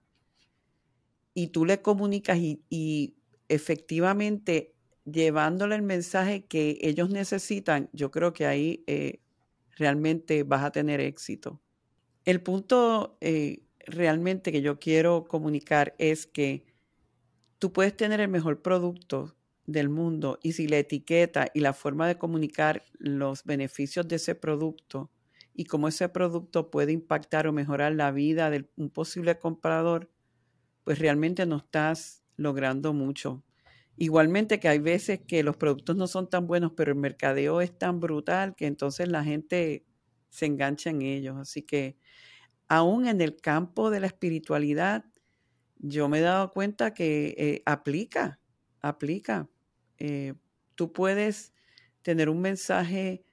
y 1.34 1.48
tú 1.48 1.64
le 1.64 1.80
comunicas 1.80 2.38
y, 2.38 2.62
y 2.68 3.16
efectivamente 3.48 4.74
llevándole 5.04 5.74
el 5.74 5.82
mensaje 5.82 6.44
que 6.44 6.78
ellos 6.82 7.10
necesitan, 7.10 7.88
yo 7.92 8.10
creo 8.10 8.32
que 8.32 8.46
ahí 8.46 8.84
eh, 8.86 9.20
realmente 9.76 10.42
vas 10.42 10.62
a 10.64 10.72
tener 10.72 11.00
éxito. 11.00 11.60
El 12.24 12.42
punto 12.42 13.16
eh, 13.20 13.64
realmente 13.86 14.52
que 14.52 14.62
yo 14.62 14.78
quiero 14.78 15.24
comunicar 15.24 15.94
es 15.98 16.26
que 16.26 16.66
tú 17.58 17.72
puedes 17.72 17.96
tener 17.96 18.20
el 18.20 18.28
mejor 18.28 18.62
producto 18.62 19.36
del 19.66 19.88
mundo 19.88 20.38
y 20.42 20.52
si 20.52 20.66
la 20.66 20.78
etiqueta 20.78 21.48
y 21.54 21.60
la 21.60 21.72
forma 21.72 22.06
de 22.08 22.18
comunicar 22.18 22.84
los 22.98 23.44
beneficios 23.44 24.06
de 24.08 24.16
ese 24.16 24.34
producto 24.34 25.10
y 25.54 25.64
cómo 25.64 25.88
ese 25.88 26.08
producto 26.08 26.70
puede 26.70 26.92
impactar 26.92 27.46
o 27.46 27.52
mejorar 27.52 27.92
la 27.94 28.10
vida 28.10 28.50
de 28.50 28.68
un 28.76 28.90
posible 28.90 29.38
comprador, 29.38 30.10
pues 30.84 30.98
realmente 30.98 31.46
no 31.46 31.58
estás 31.58 32.24
logrando 32.36 32.92
mucho. 32.92 33.44
Igualmente 33.96 34.58
que 34.58 34.68
hay 34.68 34.78
veces 34.78 35.20
que 35.26 35.42
los 35.42 35.56
productos 35.56 35.96
no 35.96 36.06
son 36.06 36.28
tan 36.28 36.46
buenos, 36.46 36.72
pero 36.76 36.92
el 36.92 36.98
mercadeo 36.98 37.60
es 37.60 37.76
tan 37.78 38.00
brutal 38.00 38.54
que 38.56 38.66
entonces 38.66 39.08
la 39.08 39.22
gente 39.24 39.86
se 40.30 40.46
engancha 40.46 40.90
en 40.90 41.02
ellos. 41.02 41.36
Así 41.38 41.62
que 41.62 41.98
aún 42.68 43.06
en 43.06 43.20
el 43.20 43.36
campo 43.36 43.90
de 43.90 44.00
la 44.00 44.08
espiritualidad, 44.08 45.04
yo 45.78 46.08
me 46.08 46.18
he 46.18 46.22
dado 46.22 46.50
cuenta 46.50 46.94
que 46.94 47.34
eh, 47.38 47.62
aplica, 47.66 48.40
aplica. 48.80 49.50
Eh, 49.98 50.34
tú 50.74 50.92
puedes 50.92 51.54
tener 52.02 52.28
un 52.28 52.40
mensaje 52.40 53.24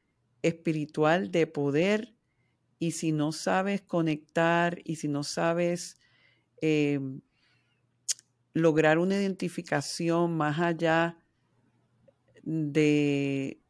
espiritual 0.42 1.32
de 1.32 1.48
poder 1.48 2.16
y 2.80 2.92
si 2.92 3.12
no 3.12 3.32
sabes 3.32 3.82
conectar 3.82 4.80
y 4.86 4.98
si 4.98 5.08
no 5.08 5.24
sabes 5.24 6.00
eh, 6.62 7.00
lograr 8.53 8.98
una 8.98 9.15
identificación 9.15 10.36
más 10.36 10.60
allá 10.60 11.18
de, 12.44 13.62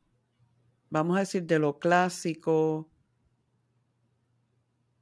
vamos 0.89 1.17
a 1.17 1.21
decir, 1.21 1.43
de 1.43 1.59
lo 1.59 1.79
clásico, 1.79 2.89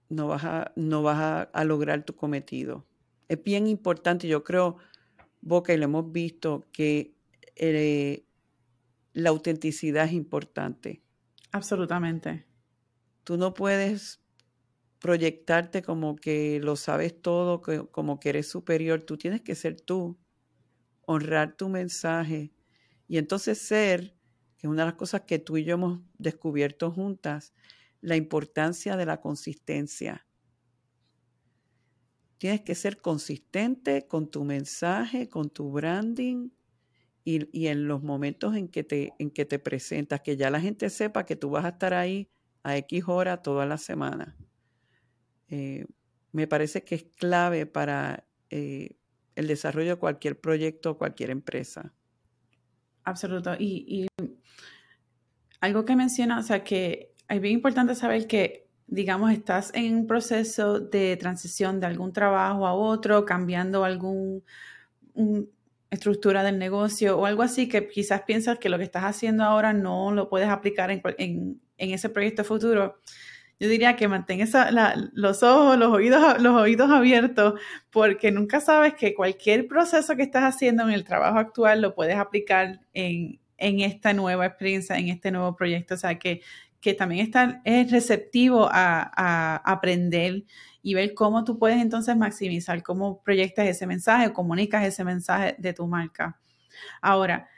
no 0.09 0.27
vas 0.27 0.43
a, 0.45 0.71
no 0.75 1.03
vas 1.03 1.49
a, 1.51 1.63
lograr 1.63 2.03
tu 2.03 2.15
cometido. 2.15 2.87
Es 3.27 3.43
bien 3.43 3.67
importante, 3.67 4.27
yo 4.27 4.43
creo, 4.43 4.77
Boca, 5.41 5.73
y 5.73 5.77
lo 5.77 5.85
hemos 5.85 6.11
visto, 6.11 6.65
que 6.71 7.15
eh, 7.55 8.25
la 9.13 9.29
autenticidad 9.29 10.05
es 10.05 10.13
importante. 10.13 11.01
Absolutamente. 11.51 12.45
Tú 13.23 13.37
no 13.37 13.53
puedes 13.53 14.21
proyectarte 14.99 15.81
como 15.81 16.15
que 16.15 16.59
lo 16.59 16.75
sabes 16.75 17.21
todo, 17.21 17.61
como 17.91 18.19
que 18.19 18.29
eres 18.29 18.47
superior. 18.47 19.03
Tú 19.03 19.17
tienes 19.17 19.41
que 19.41 19.55
ser 19.55 19.79
tú, 19.79 20.17
honrar 21.01 21.55
tu 21.55 21.69
mensaje 21.69 22.51
y 23.07 23.17
entonces 23.17 23.59
ser, 23.59 24.15
que 24.57 24.67
es 24.67 24.71
una 24.71 24.83
de 24.83 24.87
las 24.87 24.95
cosas 24.95 25.21
que 25.21 25.39
tú 25.39 25.57
y 25.57 25.63
yo 25.63 25.75
hemos 25.75 26.01
descubierto 26.17 26.91
juntas, 26.91 27.53
la 28.01 28.15
importancia 28.15 28.97
de 28.97 29.05
la 29.05 29.21
consistencia. 29.21 30.25
Tienes 32.37 32.61
que 32.61 32.75
ser 32.75 33.01
consistente 33.01 34.07
con 34.07 34.29
tu 34.29 34.43
mensaje, 34.43 35.27
con 35.27 35.49
tu 35.49 35.71
branding 35.71 36.49
y, 37.23 37.47
y, 37.57 37.67
en 37.67 37.87
los 37.87 38.03
momentos 38.03 38.55
en 38.55 38.67
que, 38.67 38.83
te, 38.83 39.13
en 39.17 39.31
que 39.31 39.45
te 39.45 39.57
presentas, 39.57 40.21
que 40.21 40.37
ya 40.37 40.49
la 40.51 40.61
gente 40.61 40.89
sepa 40.89 41.25
que 41.25 41.35
tú 41.35 41.49
vas 41.49 41.65
a 41.65 41.69
estar 41.69 41.93
ahí 41.93 42.29
a 42.63 42.77
X 42.77 43.03
hora 43.07 43.41
toda 43.41 43.65
la 43.65 43.77
semana. 43.77 44.37
Eh, 45.49 45.85
me 46.31 46.47
parece 46.47 46.83
que 46.83 46.95
es 46.95 47.03
clave 47.03 47.65
para 47.65 48.25
eh, 48.49 48.97
el 49.35 49.47
desarrollo 49.47 49.91
de 49.91 49.95
cualquier 49.95 50.39
proyecto 50.39 50.91
o 50.91 50.97
cualquier 50.97 51.29
empresa. 51.29 51.93
Absoluto. 53.03 53.55
Y, 53.57 54.07
algo 55.59 55.85
que 55.85 55.95
menciona, 55.95 56.39
o 56.39 56.43
sea, 56.43 56.63
que 56.63 57.15
es 57.27 57.41
bien 57.41 57.55
importante 57.55 57.95
saber 57.95 58.27
que 58.27 58.67
digamos, 58.89 59.31
estás 59.33 59.71
en 59.73 59.95
un 59.95 60.07
proceso 60.07 60.79
de 60.79 61.17
transición 61.17 61.81
de 61.81 61.87
algún 61.87 62.13
trabajo 62.13 62.65
a 62.65 62.73
otro, 62.73 63.25
cambiando 63.25 63.83
alguna 63.83 64.41
estructura 65.89 66.41
del 66.43 66.57
negocio 66.57 67.17
o 67.17 67.25
algo 67.25 67.43
así 67.43 67.67
que 67.67 67.89
quizás 67.89 68.21
piensas 68.21 68.59
que 68.59 68.69
lo 68.69 68.77
que 68.77 68.85
estás 68.85 69.03
haciendo 69.03 69.43
ahora 69.43 69.73
no 69.73 70.13
lo 70.13 70.29
puedes 70.29 70.47
aplicar 70.47 70.89
en 70.91 71.59
ese 71.77 72.09
proyecto 72.09 72.45
futuro, 72.45 73.01
yo 73.59 73.69
diría 73.69 73.95
que 73.95 74.07
mantén 74.07 74.39
los 75.13 75.43
ojos, 75.43 75.77
los 75.77 75.91
oídos, 75.91 76.91
abiertos, 76.91 77.59
porque 77.89 78.31
nunca 78.31 78.59
sabes 78.61 78.93
que 78.93 79.15
cualquier 79.15 79.67
proceso 79.67 80.15
que 80.15 80.23
estás 80.23 80.43
haciendo 80.43 80.83
en 80.83 80.91
el 80.91 81.03
trabajo 81.03 81.39
actual 81.39 81.81
lo 81.81 81.95
puedes 81.95 82.17
aplicar 82.17 82.81
en, 82.93 83.39
esta 83.57 84.13
nueva 84.13 84.45
experiencia, 84.45 84.97
en 84.97 85.09
este 85.09 85.31
nuevo 85.31 85.55
proyecto. 85.55 85.95
O 85.95 85.97
sea, 85.97 86.19
que, 86.19 86.41
también 86.97 87.25
está, 87.25 87.61
es 87.65 87.91
receptivo 87.91 88.69
a, 88.71 89.57
aprender 89.65 90.43
y 90.81 90.93
ver 90.93 91.13
cómo 91.15 91.43
tú 91.43 91.59
puedes 91.59 91.81
entonces 91.81 92.15
maximizar, 92.15 92.81
cómo 92.83 93.21
proyectas 93.23 93.67
ese 93.67 93.87
mensaje, 93.87 94.31
comunicas 94.31 94.85
ese 94.85 95.03
mensaje 95.03 95.55
de 95.57 95.73
tu 95.73 95.85
marca. 95.87 96.39
Ahora, 97.01 97.49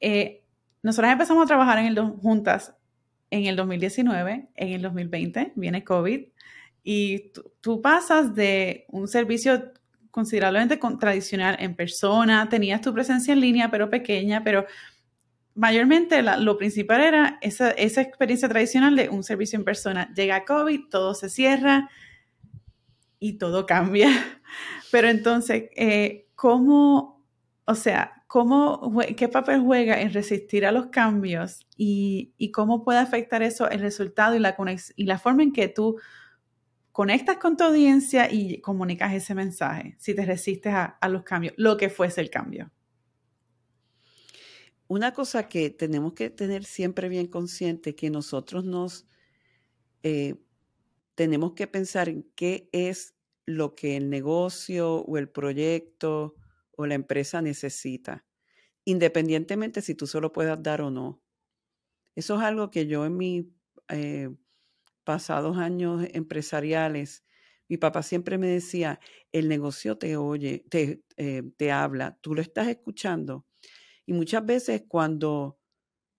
eh, 0.00 0.42
nosotros 0.82 1.12
empezamos 1.12 1.44
a 1.44 1.46
trabajar 1.46 1.78
en 1.80 1.86
el, 1.86 2.00
juntas 2.00 2.77
en 3.30 3.46
el 3.46 3.56
2019, 3.56 4.48
en 4.54 4.68
el 4.68 4.82
2020 4.82 5.52
viene 5.56 5.84
COVID 5.84 6.20
y 6.82 7.32
tú 7.60 7.82
pasas 7.82 8.34
de 8.34 8.86
un 8.88 9.08
servicio 9.08 9.72
considerablemente 10.10 10.80
tradicional 10.98 11.56
en 11.60 11.76
persona, 11.76 12.48
tenías 12.48 12.80
tu 12.80 12.92
presencia 12.94 13.32
en 13.32 13.40
línea, 13.40 13.70
pero 13.70 13.90
pequeña, 13.90 14.42
pero 14.42 14.66
mayormente 15.54 16.22
lo 16.22 16.56
principal 16.56 17.00
era 17.00 17.38
esa, 17.40 17.70
experiencia 17.70 18.48
tradicional 18.48 18.96
de 18.96 19.08
un 19.08 19.24
servicio 19.24 19.58
en 19.58 19.64
persona. 19.64 20.12
Llega 20.14 20.44
COVID, 20.44 20.88
todo 20.88 21.14
se 21.14 21.28
cierra 21.28 21.90
y 23.18 23.34
todo 23.34 23.66
cambia. 23.66 24.08
Pero 24.92 25.08
entonces, 25.08 25.64
eh, 25.76 26.28
¿cómo, 26.34 27.24
o 27.64 27.74
sea, 27.74 28.17
¿Cómo, 28.28 28.92
¿Qué 29.16 29.26
papel 29.26 29.62
juega 29.62 30.02
en 30.02 30.12
resistir 30.12 30.66
a 30.66 30.70
los 30.70 30.88
cambios 30.88 31.66
y, 31.78 32.34
cómo 32.52 32.84
puede 32.84 32.98
afectar 32.98 33.42
eso 33.42 33.70
el 33.70 33.80
resultado 33.80 34.36
y 34.36 34.38
la, 34.38 34.54
y 34.96 35.04
la 35.04 35.18
forma 35.18 35.42
en 35.42 35.52
que 35.52 35.68
tú 35.68 35.98
conectas 36.92 37.38
con 37.38 37.56
tu 37.56 37.64
audiencia 37.64 38.30
y 38.30 38.60
comunicas 38.60 39.14
ese 39.14 39.34
mensaje 39.34 39.94
si 39.98 40.14
te 40.14 40.26
resistes 40.26 40.74
a, 40.74 40.98
los 41.08 41.22
cambios, 41.22 41.54
lo 41.56 41.78
que 41.78 41.88
fuese 41.88 42.20
el 42.20 42.28
cambio? 42.28 42.70
Una 44.88 45.14
cosa 45.14 45.48
que 45.48 45.70
tenemos 45.70 46.12
que 46.12 46.28
tener 46.28 46.64
siempre 46.64 47.08
bien 47.08 47.28
consciente 47.28 47.94
que 47.94 48.10
nosotros 48.10 48.64
nos 48.64 49.06
eh, 50.02 50.34
tenemos 51.14 51.52
que 51.54 51.66
pensar 51.66 52.10
en 52.10 52.28
qué 52.34 52.68
es 52.72 53.14
lo 53.46 53.74
que 53.74 53.96
el 53.96 54.10
negocio 54.10 54.96
o 54.96 55.16
el 55.16 55.30
proyecto 55.30 56.34
o 56.78 56.86
la 56.86 56.94
empresa 56.94 57.42
necesita, 57.42 58.26
independientemente 58.86 59.82
si 59.82 59.94
tú 59.96 60.06
solo 60.06 60.32
puedas 60.32 60.62
dar 60.62 60.82
o 60.82 60.90
no. 60.90 61.22
Eso 62.16 62.36
es 62.36 62.42
algo 62.42 62.70
que 62.70 62.86
yo 62.86 63.06
en 63.06 63.16
mis 63.16 63.46
eh, 63.88 64.30
pasados 65.04 65.58
años 65.58 66.06
empresariales, 66.12 67.24
mi 67.68 67.76
papá 67.78 68.02
siempre 68.02 68.38
me 68.38 68.48
decía, 68.48 69.00
el 69.32 69.48
negocio 69.48 69.98
te 69.98 70.16
oye, 70.16 70.64
te, 70.70 71.04
eh, 71.16 71.42
te 71.56 71.72
habla, 71.72 72.18
tú 72.22 72.34
lo 72.34 72.42
estás 72.42 72.68
escuchando. 72.68 73.46
Y 74.06 74.14
muchas 74.14 74.46
veces 74.46 74.84
cuando 74.88 75.60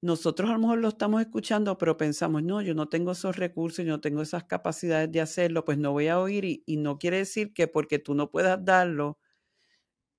nosotros 0.02 0.50
a 0.50 0.54
lo 0.54 0.60
mejor 0.60 0.80
lo 0.80 0.90
estamos 0.90 1.22
escuchando, 1.22 1.78
pero 1.78 1.98
pensamos, 1.98 2.44
no, 2.44 2.62
yo 2.62 2.74
no 2.76 2.90
tengo 2.90 3.12
esos 3.12 3.38
recursos, 3.38 3.86
yo 3.86 3.92
no 3.92 4.02
tengo 4.02 4.22
esas 4.22 4.46
capacidades 4.46 5.12
de 5.12 5.22
hacerlo, 5.22 5.66
pues 5.66 5.78
no 5.78 5.92
voy 5.92 6.08
a 6.08 6.20
oír 6.20 6.46
y, 6.46 6.64
y 6.66 6.78
no 6.78 7.00
quiere 7.00 7.18
decir 7.18 7.54
que 7.54 7.68
porque 7.68 8.00
tú 8.00 8.16
no 8.16 8.32
puedas 8.32 8.64
darlo, 8.64 9.20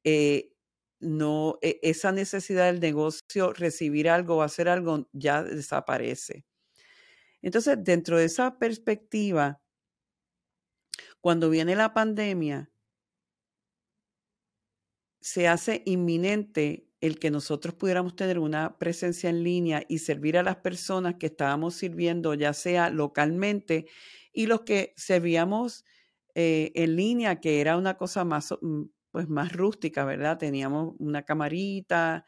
eh, 0.04 0.52
no, 1.00 1.58
e, 1.62 1.80
esa 1.82 2.12
necesidad 2.12 2.66
del 2.66 2.80
negocio, 2.80 3.52
recibir 3.52 4.08
algo 4.08 4.36
o 4.36 4.42
hacer 4.42 4.68
algo, 4.68 5.08
ya 5.12 5.42
desaparece. 5.42 6.44
Entonces, 7.42 7.78
dentro 7.82 8.18
de 8.18 8.26
esa 8.26 8.58
perspectiva, 8.58 9.60
cuando 11.20 11.50
viene 11.50 11.76
la 11.76 11.92
pandemia, 11.94 12.70
se 15.20 15.48
hace 15.48 15.82
inminente 15.86 16.86
el 17.00 17.18
que 17.18 17.30
nosotros 17.30 17.74
pudiéramos 17.74 18.14
tener 18.16 18.38
una 18.38 18.78
presencia 18.78 19.30
en 19.30 19.42
línea 19.42 19.82
y 19.88 19.98
servir 19.98 20.36
a 20.36 20.42
las 20.42 20.56
personas 20.56 21.16
que 21.16 21.26
estábamos 21.26 21.74
sirviendo, 21.74 22.34
ya 22.34 22.52
sea 22.52 22.90
localmente, 22.90 23.86
y 24.32 24.46
los 24.46 24.62
que 24.62 24.94
servíamos 24.96 25.84
eh, 26.34 26.72
en 26.74 26.96
línea, 26.96 27.40
que 27.40 27.60
era 27.60 27.76
una 27.76 27.96
cosa 27.96 28.24
más, 28.24 28.54
mm, 28.60 28.82
pues 29.10 29.28
más 29.28 29.52
rústica, 29.52 30.04
¿verdad? 30.04 30.38
Teníamos 30.38 30.94
una 30.98 31.24
camarita 31.24 32.24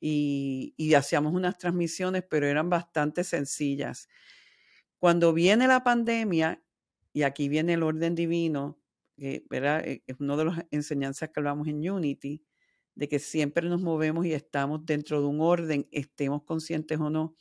y, 0.00 0.74
hacíamos 0.94 1.34
unas 1.34 1.58
transmisiones, 1.58 2.24
pero 2.28 2.46
eran 2.46 2.70
bastante 2.70 3.24
sencillas. 3.24 4.08
Cuando 4.98 5.32
viene 5.32 5.68
la 5.68 5.84
pandemia, 5.84 6.62
y 7.12 7.22
aquí 7.22 7.48
viene 7.48 7.74
el 7.74 7.82
orden 7.82 8.14
divino, 8.14 8.78
¿verdad? 9.50 9.86
E, 9.86 10.02
es 10.06 10.16
una 10.20 10.36
de 10.36 10.44
las 10.46 10.66
enseñanzas 10.70 11.30
que 11.30 11.40
hablamos 11.40 11.68
en 11.68 11.88
Unity, 11.88 12.42
de 12.94 13.08
que 13.08 13.18
siempre 13.18 13.68
nos 13.68 13.82
movemos 13.82 14.26
y 14.26 14.32
estamos 14.32 14.84
dentro 14.86 15.20
de 15.20 15.26
un 15.28 15.40
orden, 15.40 15.88
estemos 15.92 16.42
conscientes 16.44 16.98
o 17.00 17.10
no. 17.10 17.36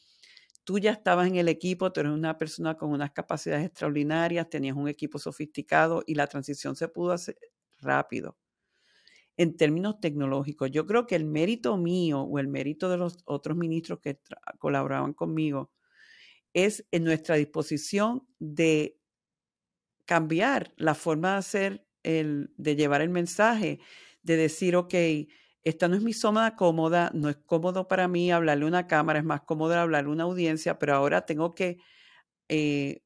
Tú 0.66 0.80
ya 0.80 0.92
estabas 0.92 1.28
en 1.28 1.38
el 1.38 1.50
equipo, 1.50 1.92
tú 1.94 2.02
eres 2.02 2.14
una 2.14 2.38
persona 2.38 2.76
con 2.78 2.92
unas 2.92 3.12
capacidades 3.12 3.66
extraordinarias, 3.68 4.50
tenías 4.50 4.76
un 4.76 4.90
equipo 4.90 5.20
sofisticado 5.20 6.04
y 6.08 6.16
la 6.16 6.28
transición 6.28 6.76
se 6.76 6.88
pudo 6.90 7.14
hacer 7.14 7.38
rápido 7.80 8.38
en 9.38 9.58
términos 9.58 10.00
tecnológicos. 10.00 10.72
Yo 10.72 10.86
creo 10.86 11.08
que 11.08 11.16
el 11.16 11.26
mérito 11.26 11.78
mío 11.78 12.22
o 12.22 12.40
el 12.40 12.48
mérito 12.48 12.90
de 12.90 12.98
los 12.98 13.18
otros 13.26 13.58
ministros 13.58 14.00
que 14.00 14.20
colaboraban 14.60 15.14
conmigo 15.14 15.72
es 16.54 16.86
en 16.92 17.04
nuestra 17.04 17.36
disposición 17.36 18.28
de 18.40 18.98
cambiar 20.06 20.74
la 20.78 20.96
forma 20.96 21.34
de 21.34 21.38
hacer, 21.38 21.88
el, 22.04 22.54
de 22.58 22.76
llevar 22.76 23.02
el 23.02 23.10
mensaje, 23.10 23.80
de 24.22 24.38
decir, 24.38 24.76
ok, 24.76 24.94
esta 25.64 25.88
no 25.88 25.96
es 25.96 26.04
mi 26.04 26.14
zona 26.14 26.56
cómoda, 26.56 27.12
no 27.14 27.28
es 27.30 27.38
cómodo 27.38 27.88
para 27.88 28.08
mí 28.08 28.32
hablarle 28.32 28.66
a 28.66 28.68
una 28.68 28.88
cámara, 28.88 29.20
es 29.20 29.26
más 29.26 29.42
cómodo 29.42 29.74
hablarle 29.74 30.10
a 30.10 30.14
una 30.14 30.24
audiencia, 30.24 30.78
pero 30.80 30.96
ahora 30.96 31.26
tengo 31.26 31.56
que 31.56 31.80
eh, 32.50 33.02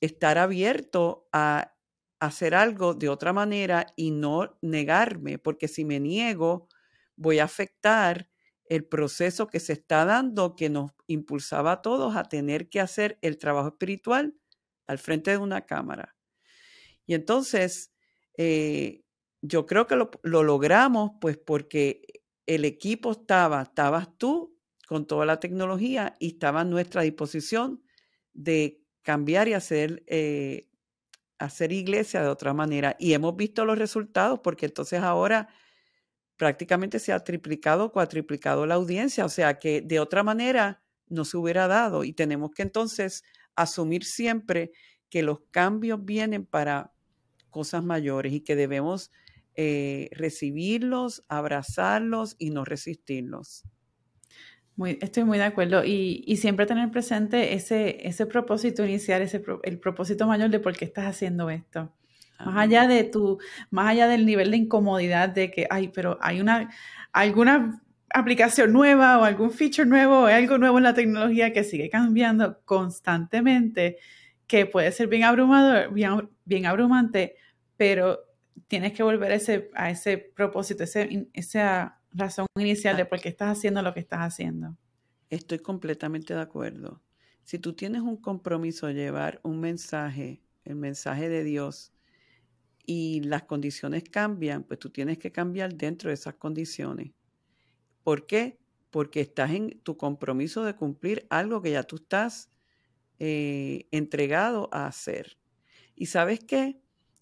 estar 0.00 0.38
abierto 0.38 1.28
a 1.32 1.77
hacer 2.20 2.54
algo 2.54 2.94
de 2.94 3.08
otra 3.08 3.32
manera 3.32 3.86
y 3.96 4.10
no 4.10 4.58
negarme, 4.62 5.38
porque 5.38 5.68
si 5.68 5.84
me 5.84 6.00
niego, 6.00 6.68
voy 7.16 7.38
a 7.38 7.44
afectar 7.44 8.28
el 8.66 8.84
proceso 8.84 9.46
que 9.48 9.60
se 9.60 9.72
está 9.72 10.04
dando, 10.04 10.54
que 10.56 10.68
nos 10.68 10.92
impulsaba 11.06 11.72
a 11.72 11.82
todos 11.82 12.16
a 12.16 12.24
tener 12.24 12.68
que 12.68 12.80
hacer 12.80 13.18
el 13.22 13.38
trabajo 13.38 13.68
espiritual 13.68 14.34
al 14.86 14.98
frente 14.98 15.30
de 15.30 15.38
una 15.38 15.64
cámara. 15.64 16.16
Y 17.06 17.14
entonces, 17.14 17.92
eh, 18.36 19.02
yo 19.40 19.66
creo 19.66 19.86
que 19.86 19.96
lo, 19.96 20.10
lo, 20.22 20.42
logramos, 20.42 21.12
pues 21.20 21.38
porque 21.38 22.02
el 22.46 22.64
equipo 22.64 23.12
estaba, 23.12 23.62
estabas 23.62 24.16
tú 24.18 24.58
con 24.86 25.06
toda 25.06 25.26
la 25.26 25.40
tecnología 25.40 26.14
y 26.18 26.28
estaba 26.28 26.62
a 26.62 26.64
nuestra 26.64 27.02
disposición 27.02 27.82
de 28.32 28.82
cambiar 29.02 29.48
y 29.48 29.54
hacer 29.54 30.02
eh, 30.06 30.67
hacer 31.38 31.72
iglesia 31.72 32.22
de 32.22 32.28
otra 32.28 32.54
manera. 32.54 32.96
Y 32.98 33.12
hemos 33.12 33.36
visto 33.36 33.64
los 33.64 33.78
resultados 33.78 34.40
porque 34.40 34.66
entonces 34.66 35.00
ahora 35.00 35.48
prácticamente 36.36 36.98
se 36.98 37.12
ha 37.12 37.24
triplicado, 37.24 37.92
cuatriplicado 37.92 38.66
la 38.66 38.74
audiencia. 38.74 39.24
O 39.24 39.28
sea 39.28 39.58
que 39.58 39.80
de 39.80 40.00
otra 40.00 40.22
manera 40.22 40.82
no 41.08 41.24
se 41.24 41.36
hubiera 41.36 41.68
dado. 41.68 42.04
Y 42.04 42.12
tenemos 42.12 42.50
que 42.52 42.62
entonces 42.62 43.24
asumir 43.54 44.04
siempre 44.04 44.72
que 45.10 45.22
los 45.22 45.40
cambios 45.50 46.04
vienen 46.04 46.44
para 46.44 46.92
cosas 47.50 47.82
mayores 47.82 48.32
y 48.32 48.40
que 48.40 48.56
debemos 48.56 49.10
eh, 49.54 50.08
recibirlos, 50.12 51.24
abrazarlos 51.28 52.36
y 52.38 52.50
no 52.50 52.64
resistirlos 52.64 53.64
estoy 54.86 55.24
muy 55.24 55.38
de 55.38 55.44
acuerdo 55.44 55.84
y, 55.84 56.36
siempre 56.36 56.66
tener 56.66 56.90
presente 56.90 57.54
ese, 57.54 58.06
ese 58.06 58.26
propósito 58.26 58.84
inicial, 58.84 59.22
ese 59.22 59.42
el 59.64 59.78
propósito 59.78 60.26
mayor 60.26 60.50
de 60.50 60.60
por 60.60 60.76
qué 60.76 60.84
estás 60.84 61.06
haciendo 61.06 61.50
esto. 61.50 61.92
Más 62.44 62.56
allá 62.56 62.86
de 62.86 63.02
tu, 63.02 63.38
más 63.70 63.88
allá 63.88 64.06
del 64.06 64.24
nivel 64.24 64.52
de 64.52 64.58
incomodidad 64.58 65.28
de 65.28 65.50
que, 65.50 65.66
ay, 65.70 65.88
pero 65.88 66.18
hay 66.20 66.40
una, 66.40 66.70
alguna 67.12 67.82
aplicación 68.10 68.72
nueva 68.72 69.18
o 69.18 69.24
algún 69.24 69.50
feature 69.50 69.88
nuevo 69.88 70.20
o 70.20 70.26
algo 70.26 70.56
nuevo 70.56 70.78
en 70.78 70.84
la 70.84 70.94
tecnología 70.94 71.52
que 71.52 71.64
sigue 71.64 71.90
cambiando 71.90 72.60
constantemente, 72.64 73.98
que 74.46 74.66
puede 74.66 74.92
ser 74.92 75.08
bien 75.08 75.24
abrumador, 75.24 75.92
bien, 75.92 76.30
bien 76.44 76.66
abrumante, 76.66 77.34
pero 77.76 78.20
tienes 78.68 78.92
que 78.92 79.02
volver 79.02 79.32
a 79.32 79.34
ese, 79.34 79.70
a 79.74 79.90
ese 79.90 80.18
propósito, 80.18 80.84
ese, 80.84 81.28
esa 81.32 81.97
razón 82.18 82.46
inicial 82.56 82.96
de 82.96 83.06
por 83.06 83.20
qué 83.20 83.28
estás 83.28 83.56
haciendo 83.56 83.82
lo 83.82 83.94
que 83.94 84.00
estás 84.00 84.20
haciendo. 84.20 84.76
Estoy 85.30 85.58
completamente 85.60 86.34
de 86.34 86.40
acuerdo. 86.40 87.02
Si 87.44 87.58
tú 87.58 87.72
tienes 87.72 88.02
un 88.02 88.16
compromiso 88.16 88.86
de 88.86 88.94
llevar 88.94 89.40
un 89.42 89.60
mensaje 89.60 90.42
el 90.64 90.76
mensaje 90.76 91.30
de 91.30 91.44
Dios, 91.44 91.94
y 92.90 93.20
las 93.20 93.42
condiciones 93.42 94.04
cambian, 94.04 94.64
pues 94.64 94.80
tú 94.80 94.88
tienes 94.88 95.18
que 95.18 95.30
cambiar 95.30 95.74
dentro 95.74 96.08
de 96.08 96.14
esas 96.14 96.36
condiciones. 96.36 97.12
¿Por 98.02 98.26
qué? 98.26 98.58
Porque 98.90 99.20
estás 99.20 99.50
en 99.50 99.78
tu 99.82 99.98
compromiso 99.98 100.64
de 100.64 100.74
cumplir 100.74 101.26
algo 101.28 101.60
que 101.60 101.72
ya 101.72 101.82
tú 101.82 101.96
estás 101.96 102.48
eh, 103.18 103.86
entregado 103.90 104.70
a 104.72 104.86
hacer. 104.86 105.36
Y 105.96 106.06
sabes 106.06 106.40
qué? 106.40 106.80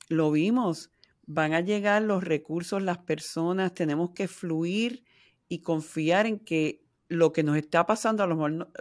Lo 0.08 0.30
vimos, 0.30 0.92
van 1.26 1.52
a 1.52 1.60
llegar 1.60 2.02
los 2.02 2.22
recursos, 2.24 2.82
las 2.82 2.98
personas, 2.98 3.74
tenemos 3.74 4.10
que 4.10 4.28
fluir 4.28 5.04
y 5.48 5.60
confiar 5.60 6.26
en 6.26 6.38
que 6.38 6.84
lo 7.08 7.32
que 7.32 7.42
nos 7.42 7.56
está 7.56 7.86
pasando, 7.86 8.22
a 8.22 8.26
lo 8.26 8.36
mejor 8.36 8.72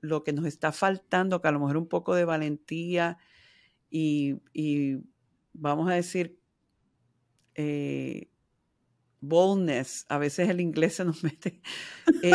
lo 0.00 0.24
que 0.24 0.32
nos 0.32 0.46
está 0.46 0.72
faltando, 0.72 1.40
que 1.40 1.48
a 1.48 1.52
lo 1.52 1.60
mejor 1.60 1.76
un 1.76 1.88
poco 1.88 2.14
de 2.14 2.24
valentía 2.24 3.18
y, 3.90 4.36
vamos 5.52 5.90
a 5.90 5.94
decir, 5.94 6.38
eh, 7.54 8.30
boldness, 9.20 10.06
a 10.08 10.18
veces 10.18 10.48
el 10.48 10.60
inglés 10.60 10.96
se 10.96 11.04
nos 11.04 11.22
mete. 11.24 11.60
Eh, 12.22 12.32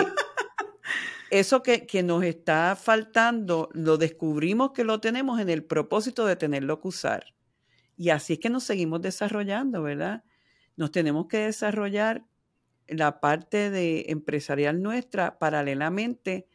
eso 1.32 1.64
que, 1.64 1.86
que, 1.86 2.04
nos 2.04 2.24
está 2.24 2.76
faltando, 2.76 3.70
lo 3.74 3.98
descubrimos 3.98 4.72
que 4.72 4.84
lo 4.84 5.00
tenemos 5.00 5.40
en 5.40 5.50
el 5.50 5.64
propósito 5.64 6.26
de 6.26 6.36
tenerlo 6.36 6.80
que 6.80 6.88
usar. 6.88 7.35
Y 7.98 8.10
así 8.10 8.34
es 8.34 8.40
que 8.40 8.50
nos 8.50 8.64
seguimos 8.64 9.02
desarrollando, 9.02 9.82
¿verdad? 9.84 10.24
Nos 10.76 10.92
tenemos 10.92 11.28
que 11.28 11.38
desarrollar 11.40 12.26
la 12.88 13.20
parte 13.20 13.70
de 13.70 14.06
empresarial 14.10 14.82
nuestra 14.82 15.40
paralelamente 15.40 16.48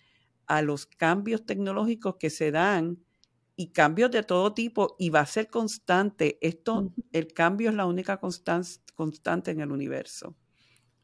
a 0.46 0.62
los 0.62 0.86
cambios 0.86 1.46
tecnológicos 1.46 2.16
que 2.16 2.30
se 2.30 2.50
dan 2.50 3.04
y 3.56 3.68
cambios 3.72 4.10
de 4.10 4.22
todo 4.22 4.54
tipo 4.54 4.96
y 4.98 5.10
va 5.10 5.20
a 5.20 5.26
ser 5.26 5.48
constante. 5.48 6.38
Esto, 6.40 6.92
el 7.12 7.28
cambio 7.32 7.70
es 7.70 7.76
la 7.76 7.86
única 7.86 8.18
constante 8.20 9.50
en 9.50 9.60
el 9.60 9.72
universo. 9.72 10.36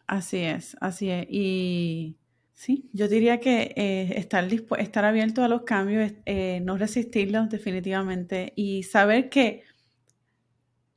Así 0.06 0.38
es, 0.38 0.76
así 0.80 1.10
es. 1.10 1.26
Y 1.28 2.18
sí, 2.52 2.88
yo 2.92 3.08
diría 3.08 3.40
que 3.40 3.74
eh, 3.76 4.18
estar, 4.18 4.48
estar 4.78 5.04
abierto 5.04 5.42
a 5.42 5.48
los 5.48 5.62
cambios, 5.62 6.12
eh, 6.26 6.60
no 6.62 6.76
resistirlos 6.78 7.48
definitivamente 7.50 8.52
y 8.56 8.84
saber 8.84 9.28
que 9.30 9.64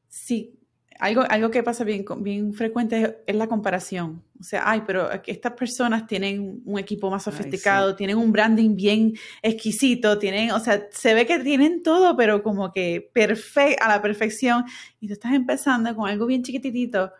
si 0.09 0.59
algo, 0.99 1.23
algo 1.29 1.49
que 1.49 1.63
pasa 1.63 1.85
bien, 1.85 2.03
bien 2.17 2.53
frecuente 2.53 3.21
es, 3.25 3.35
la 3.35 3.47
comparación. 3.47 4.21
O 4.37 4.43
sea, 4.43 4.63
ay, 4.65 4.83
pero 4.85 5.09
estas 5.25 5.53
personas 5.53 6.05
tienen 6.07 6.61
un 6.65 6.77
equipo 6.77 7.09
más 7.09 7.23
sofisticado, 7.23 7.95
tienen 7.95 8.17
un 8.17 8.33
branding 8.33 8.75
bien 8.75 9.13
exquisito, 9.41 10.19
tienen, 10.19 10.51
o 10.51 10.59
sea, 10.59 10.87
se 10.91 11.13
ve 11.13 11.25
que 11.25 11.39
tienen 11.39 11.83
todo, 11.83 12.17
pero 12.17 12.43
como 12.43 12.73
que 12.73 13.09
perfecto, 13.13 13.83
a 13.83 13.87
la 13.87 14.01
perfección. 14.01 14.65
Y 14.99 15.07
tú 15.07 15.13
estás 15.13 15.33
empezando 15.33 15.95
con 15.95 16.09
algo 16.09 16.25
bien 16.25 16.43
chiquitito. 16.43 17.13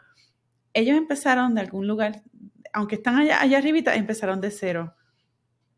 Ellos 0.73 0.97
empezaron 0.97 1.56
de 1.56 1.62
algún 1.62 1.88
lugar, 1.88 2.21
aunque 2.73 2.95
están 2.95 3.15
allá, 3.15 3.41
allá 3.41 3.60
arribita, 3.60 3.95
empezaron 3.95 4.41
de 4.41 4.52
cero. 4.52 4.93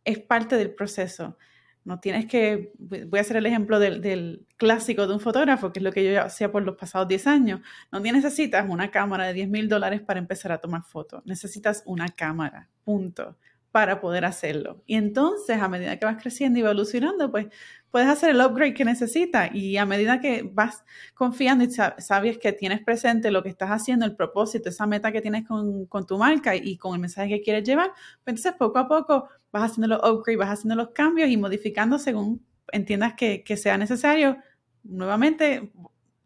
Es 0.03 0.17
parte 0.17 0.57
del 0.57 0.73
proceso. 0.73 1.37
No 1.83 1.99
tienes 1.99 2.27
que, 2.27 2.73
voy 2.77 3.17
a 3.17 3.21
hacer 3.21 3.37
el 3.37 3.45
ejemplo 3.45 3.79
del, 3.79 4.45
clásico 4.57 5.07
de 5.07 5.13
un 5.15 5.19
fotógrafo, 5.19 5.73
que 5.73 5.79
es 5.79 5.83
lo 5.83 5.91
que 5.91 6.03
yo 6.03 6.21
hacía 6.21 6.51
por 6.51 6.61
los 6.61 6.75
pasados 6.75 7.07
10 7.07 7.27
años. 7.27 7.61
No 7.91 7.99
necesitas 7.99 8.69
una 8.69 8.91
cámara 8.91 9.25
de 9.25 9.33
10 9.33 9.49
mil 9.49 9.67
dólares 9.67 10.01
para 10.01 10.19
empezar 10.19 10.51
a 10.51 10.59
tomar 10.59 10.83
fotos. 10.83 11.23
Necesitas 11.25 11.81
una 11.85 12.09
cámara, 12.09 12.69
punto, 12.83 13.37
para 13.71 14.01
poder 14.01 14.25
hacerlo. 14.25 14.83
Y 14.85 14.95
entonces, 14.95 15.61
a 15.61 15.69
medida 15.69 15.97
que 15.97 16.05
vas 16.05 16.21
creciendo 16.21 16.59
y 16.59 16.61
evolucionando, 16.61 17.31
pues 17.31 17.47
puedes 17.89 18.07
hacer 18.07 18.31
el 18.31 18.41
upgrade 18.41 18.73
que 18.73 18.85
necesitas. 18.85 19.53
Y 19.53 19.77
a 19.77 19.85
medida 19.85 20.19
que 20.19 20.49
vas 20.51 20.83
confiando 21.13 21.63
y 21.63 21.71
sabes 21.71 22.37
que 22.37 22.51
tienes 22.53 22.81
presente 22.81 23.31
lo 23.31 23.43
que 23.43 23.49
estás 23.49 23.69
haciendo, 23.69 24.05
el 24.05 24.15
propósito, 24.15 24.69
esa 24.69 24.87
meta 24.87 25.11
que 25.11 25.21
tienes 25.21 25.47
con, 25.47 25.85
con 25.85 26.05
tu 26.05 26.17
marca 26.17 26.55
y 26.55 26.77
con 26.77 26.95
el 26.95 27.01
mensaje 27.01 27.29
que 27.29 27.41
quieres 27.41 27.63
llevar, 27.63 27.91
pues 28.23 28.37
entonces 28.37 28.53
poco 28.53 28.79
a 28.79 28.87
poco 28.87 29.29
vas 29.51 29.71
haciendo 29.71 29.87
los 29.87 29.99
upgrades, 29.99 30.37
vas 30.37 30.49
haciendo 30.49 30.75
los 30.75 30.89
cambios 30.89 31.29
y 31.29 31.37
modificando 31.37 31.97
según 31.99 32.45
entiendas 32.71 33.13
que, 33.13 33.43
sea 33.57 33.77
necesario, 33.77 34.37
nuevamente 34.83 35.71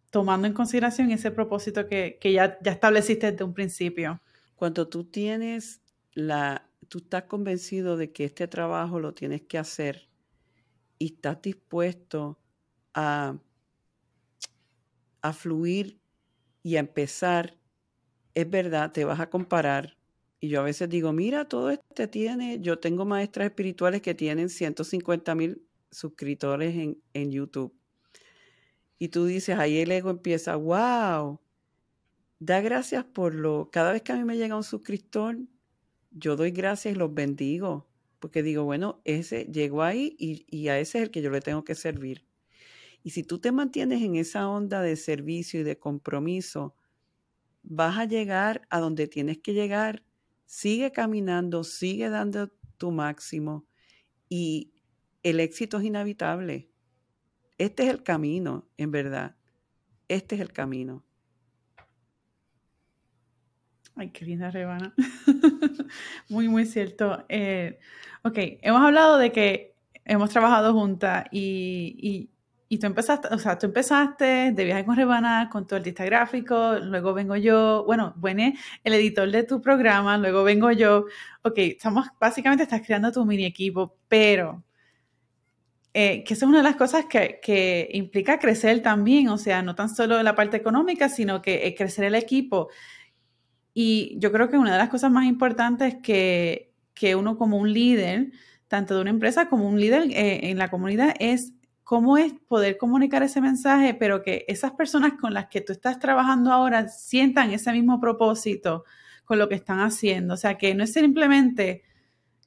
tomando 0.09 0.47
en 0.47 0.53
consideración 0.53 1.11
ese 1.11 1.31
propósito 1.31 1.87
que, 1.87 2.17
ya, 2.21 2.57
ya 2.61 2.71
estableciste 2.71 3.31
desde 3.31 3.43
un 3.43 3.53
principio. 3.53 4.21
Cuando 4.55 4.87
tú 4.87 5.03
tienes 5.03 5.81
la, 6.13 6.65
tú 6.87 6.99
estás 6.99 7.23
convencido 7.23 7.97
de 7.97 8.11
que 8.11 8.25
este 8.25 8.47
trabajo 8.47 8.99
lo 8.99 9.13
tienes 9.13 9.41
que 9.41 9.57
hacer 9.57 10.07
y 10.97 11.13
estás 11.13 11.41
dispuesto 11.41 12.39
a, 12.93 13.37
a 15.21 15.33
fluir 15.33 15.99
y 16.63 16.77
a 16.77 16.79
empezar, 16.79 17.57
es 18.33 18.49
verdad, 18.49 18.91
te 18.91 19.05
vas 19.05 19.19
a 19.19 19.29
comparar, 19.29 19.97
y 20.39 20.49
yo 20.49 20.59
a 20.61 20.63
veces 20.63 20.89
digo, 20.89 21.11
mira, 21.13 21.45
todo 21.45 21.71
este 21.71 22.07
tiene, 22.07 22.59
yo 22.59 22.79
tengo 22.79 23.05
maestras 23.05 23.47
espirituales 23.47 24.01
que 24.01 24.13
tienen 24.13 24.49
150 24.49 25.33
mil 25.35 25.65
suscriptores 25.91 26.75
en, 26.75 27.01
en 27.13 27.31
YouTube. 27.31 27.73
Y 28.99 29.09
tú 29.09 29.25
dices, 29.25 29.57
ahí 29.57 29.79
el 29.79 29.91
ego 29.91 30.09
empieza, 30.09 30.55
wow, 30.55 31.39
da 32.39 32.61
gracias 32.61 33.05
por 33.05 33.33
lo, 33.33 33.69
cada 33.71 33.91
vez 33.91 34.01
que 34.01 34.11
a 34.11 34.17
mí 34.17 34.23
me 34.23 34.37
llega 34.37 34.55
un 34.55 34.63
suscriptor, 34.63 35.37
yo 36.15 36.35
doy 36.35 36.49
gracias 36.49 36.95
y 36.95 36.97
los 36.97 37.13
bendigo, 37.13 37.87
porque 38.19 38.41
digo, 38.41 38.63
bueno, 38.63 39.01
ese 39.05 39.45
llegó 39.45 39.83
ahí 39.83 40.15
y, 40.17 40.47
y 40.49 40.69
a 40.69 40.79
ese 40.79 40.97
es 40.97 41.03
el 41.03 41.11
que 41.11 41.21
yo 41.21 41.29
le 41.29 41.41
tengo 41.41 41.63
que 41.63 41.75
servir. 41.75 42.25
Y 43.03 43.11
si 43.11 43.23
tú 43.23 43.39
te 43.39 43.51
mantienes 43.51 44.01
en 44.01 44.15
esa 44.15 44.49
onda 44.49 44.81
de 44.81 44.95
servicio 44.95 45.59
y 45.59 45.63
de 45.63 45.77
compromiso, 45.77 46.75
vas 47.61 47.99
a 47.99 48.05
llegar 48.05 48.67
a 48.71 48.79
donde 48.79 49.07
tienes 49.07 49.37
que 49.37 49.53
llegar 49.53 50.03
Sigue 50.45 50.91
caminando, 50.91 51.63
sigue 51.63 52.09
dando 52.09 52.49
tu 52.77 52.91
máximo 52.91 53.65
y 54.29 54.73
el 55.23 55.39
éxito 55.39 55.77
es 55.77 55.85
inevitable. 55.85 56.69
Este 57.57 57.83
es 57.83 57.89
el 57.89 58.03
camino, 58.03 58.69
en 58.77 58.91
verdad. 58.91 59.37
Este 60.07 60.35
es 60.35 60.41
el 60.41 60.53
camino. 60.53 61.04
Ay, 63.95 64.09
qué 64.09 64.25
linda 64.25 64.51
rebana. 64.51 64.93
muy, 66.29 66.47
muy 66.49 66.65
cierto. 66.65 67.25
Eh, 67.29 67.79
ok, 68.23 68.37
hemos 68.61 68.81
hablado 68.81 69.17
de 69.17 69.31
que 69.31 69.75
hemos 70.03 70.29
trabajado 70.29 70.73
juntas 70.73 71.25
y, 71.31 72.29
y 72.67 72.77
tú 72.79 72.87
empezaste, 72.87 73.27
o 73.31 73.37
sea, 73.37 73.57
tú 73.57 73.67
empezaste 73.67 74.51
de 74.51 74.65
viaje 74.65 74.85
con 74.85 74.95
Rebana, 74.95 75.49
con 75.51 75.67
tu 75.67 75.75
artista 75.75 76.03
gráfico, 76.03 76.73
luego 76.81 77.13
vengo 77.13 77.35
yo, 77.35 77.83
bueno, 77.85 78.13
bueno, 78.17 78.53
el 78.83 78.93
editor 78.93 79.29
de 79.31 79.43
tu 79.43 79.61
programa, 79.61 80.17
luego 80.17 80.43
vengo 80.43 80.71
yo. 80.71 81.05
Ok, 81.43 81.57
estamos, 81.57 82.07
básicamente 82.19 82.63
estás 82.63 82.81
creando 82.85 83.11
tu 83.11 83.23
mini 83.25 83.45
equipo, 83.45 83.97
pero 84.07 84.63
eh, 85.93 86.23
que 86.23 86.33
eso 86.33 86.45
es 86.45 86.49
una 86.49 86.57
de 86.57 86.63
las 86.63 86.75
cosas 86.75 87.05
que, 87.05 87.39
que, 87.41 87.87
implica 87.93 88.39
crecer 88.39 88.81
también, 88.81 89.29
o 89.29 89.37
sea, 89.37 89.61
no 89.61 89.75
tan 89.75 89.89
solo 89.89 90.21
la 90.23 90.35
parte 90.35 90.57
económica, 90.57 91.07
sino 91.07 91.41
que 91.41 91.67
eh, 91.67 91.75
crecer 91.75 92.05
el 92.05 92.15
equipo. 92.15 92.69
Y 93.77 94.17
yo 94.19 94.31
creo 94.31 94.49
que 94.49 94.57
una 94.57 94.71
de 94.71 94.77
las 94.79 94.89
cosas 94.89 95.11
más 95.11 95.25
importantes 95.25 95.97
que, 96.01 96.71
que 96.93 97.15
uno 97.15 97.37
como 97.37 97.57
un 97.57 97.73
líder, 97.73 98.31
tanto 98.69 98.95
de 98.95 99.01
una 99.01 99.09
empresa 99.09 99.49
como 99.49 99.67
un 99.67 99.79
líder 99.79 100.03
eh, 100.11 100.49
en 100.49 100.57
la 100.57 100.69
comunidad, 100.69 101.13
es 101.19 101.53
cómo 101.83 102.17
es 102.17 102.33
poder 102.47 102.77
comunicar 102.77 103.21
ese 103.21 103.41
mensaje, 103.41 103.93
pero 103.93 104.23
que 104.23 104.45
esas 104.47 104.71
personas 104.71 105.13
con 105.19 105.33
las 105.33 105.47
que 105.47 105.59
tú 105.59 105.73
estás 105.73 105.99
trabajando 105.99 106.53
ahora 106.53 106.87
sientan 106.87 107.51
ese 107.51 107.73
mismo 107.73 107.99
propósito 107.99 108.85
con 109.25 109.39
lo 109.39 109.49
que 109.49 109.55
están 109.55 109.81
haciendo. 109.81 110.35
O 110.35 110.37
sea, 110.37 110.57
que 110.57 110.73
no 110.73 110.85
es 110.85 110.93
simplemente 110.93 111.83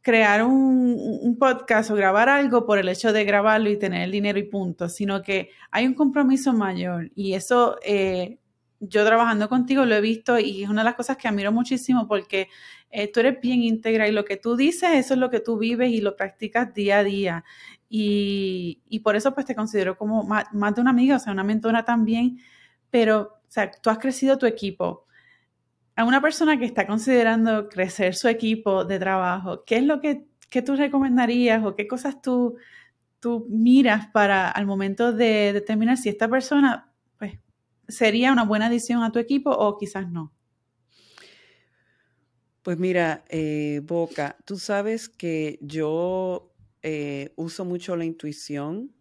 crear 0.00 0.42
un, 0.44 1.36
podcast 1.38 1.90
o 1.90 1.94
grabar 1.94 2.30
algo 2.30 2.64
por 2.64 2.78
el 2.78 2.88
hecho 2.88 3.12
de 3.12 3.24
grabarlo 3.24 3.68
y 3.68 3.78
tener 3.78 4.00
el 4.02 4.12
dinero 4.12 4.38
y 4.38 4.44
punto, 4.44 4.88
sino 4.88 5.22
que 5.22 5.50
hay 5.70 5.86
un 5.86 5.92
compromiso 5.92 6.54
mayor 6.54 7.10
y 7.14 7.34
eso 7.34 7.76
eh, 7.84 8.38
yo 8.80 9.04
trabajando 9.04 9.48
contigo 9.48 9.84
lo 9.84 9.94
he 9.94 10.00
visto 10.00 10.38
y 10.38 10.62
es 10.62 10.70
una 10.70 10.82
de 10.82 10.86
las 10.86 10.94
cosas 10.94 11.16
que 11.16 11.28
admiro 11.28 11.52
muchísimo 11.52 12.06
porque 12.06 12.48
eh, 12.90 13.10
tú 13.12 13.20
eres 13.20 13.40
bien 13.40 13.62
íntegra 13.62 14.08
y 14.08 14.12
lo 14.12 14.24
que 14.24 14.36
tú 14.36 14.56
dices, 14.56 14.90
eso 14.94 15.14
es 15.14 15.20
lo 15.20 15.30
que 15.30 15.40
tú 15.40 15.58
vives 15.58 15.90
y 15.90 16.00
lo 16.00 16.16
practicas 16.16 16.72
día 16.74 16.98
a 16.98 17.04
día. 17.04 17.44
Y, 17.90 19.00
por 19.02 19.16
eso 19.16 19.34
pues 19.34 19.46
te 19.46 19.54
considero 19.54 19.96
como 19.96 20.22
más, 20.24 20.46
de 20.74 20.80
una 20.80 20.90
amiga, 20.90 21.16
o 21.16 21.18
sea, 21.18 21.32
una 21.32 21.44
mentora 21.44 21.84
también, 21.84 22.38
pero, 22.90 23.20
o 23.20 23.50
sea, 23.50 23.70
tú 23.70 23.90
has 23.90 23.98
crecido 23.98 24.38
tu 24.38 24.46
equipo. 24.46 25.06
A 25.96 26.04
una 26.04 26.20
persona 26.20 26.58
que 26.58 26.64
está 26.64 26.86
considerando 26.86 27.68
crecer 27.68 28.14
su 28.14 28.28
equipo 28.28 28.84
de 28.84 28.98
trabajo, 28.98 29.64
¿qué 29.64 29.78
es 29.78 29.84
lo 29.84 30.00
que, 30.00 30.26
tú 30.64 30.76
recomendarías 30.76 31.64
o 31.64 31.74
qué 31.74 31.86
cosas 31.88 32.22
tú, 32.22 32.56
tú 33.20 33.46
miras 33.50 34.06
para 34.08 34.50
al 34.50 34.66
momento 34.66 35.12
de 35.12 35.52
determinar 35.52 35.96
si 35.98 36.08
esta 36.08 36.28
persona 36.28 36.87
sería 37.88 38.32
una 38.32 38.44
buena 38.44 38.66
adición 38.66 39.02
a 39.02 39.10
tu 39.10 39.18
equipo 39.18 39.50
o 39.50 39.76
quizás 39.78 40.10
no? 40.10 40.32
Pues 42.62 42.78
mira, 42.78 43.24
eh, 43.28 43.80
Boca, 43.82 44.36
tú 44.44 44.58
sabes 44.58 45.08
que 45.08 45.58
yo 45.62 46.52
eh, 46.82 47.32
uso 47.36 47.64
mucho 47.64 47.96
la 47.96 48.04
intuición 48.04 48.92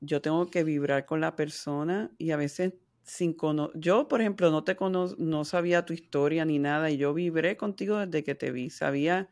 yo 0.00 0.20
tengo 0.22 0.46
que 0.46 0.64
vibrar 0.64 1.06
con 1.06 1.20
la 1.20 1.34
persona 1.36 2.10
y 2.18 2.30
a 2.30 2.36
veces 2.36 2.74
sin 3.02 3.32
conocer, 3.32 3.80
yo 3.80 4.06
por 4.06 4.20
ejemplo 4.20 4.50
no 4.50 4.64
te 4.64 4.76
cono 4.76 5.14
no 5.18 5.44
sabía 5.44 5.86
tu 5.86 5.92
historia 5.92 6.44
ni 6.44 6.58
nada 6.58 6.90
y 6.90 6.98
yo 6.98 7.14
vibré 7.14 7.56
contigo 7.56 7.96
desde 7.98 8.22
que 8.22 8.34
te 8.34 8.52
vi, 8.52 8.70
sabía 8.70 9.28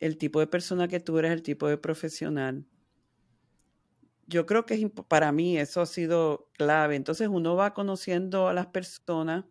el 0.00 0.16
tipo 0.16 0.38
de 0.40 0.46
persona 0.46 0.86
que 0.86 1.00
tú 1.00 1.18
eres, 1.18 1.32
el 1.32 1.42
tipo 1.42 1.66
de 1.66 1.76
profesional. 1.76 2.64
Yo 4.28 4.44
creo 4.44 4.66
que 4.66 4.74
es, 4.74 4.86
para 5.08 5.32
mí 5.32 5.56
eso 5.56 5.80
ha 5.80 5.86
sido 5.86 6.50
clave. 6.52 6.96
Entonces 6.96 7.28
uno 7.28 7.56
va 7.56 7.72
conociendo 7.72 8.46
a 8.48 8.52
las 8.52 8.66
personas, 8.66 9.46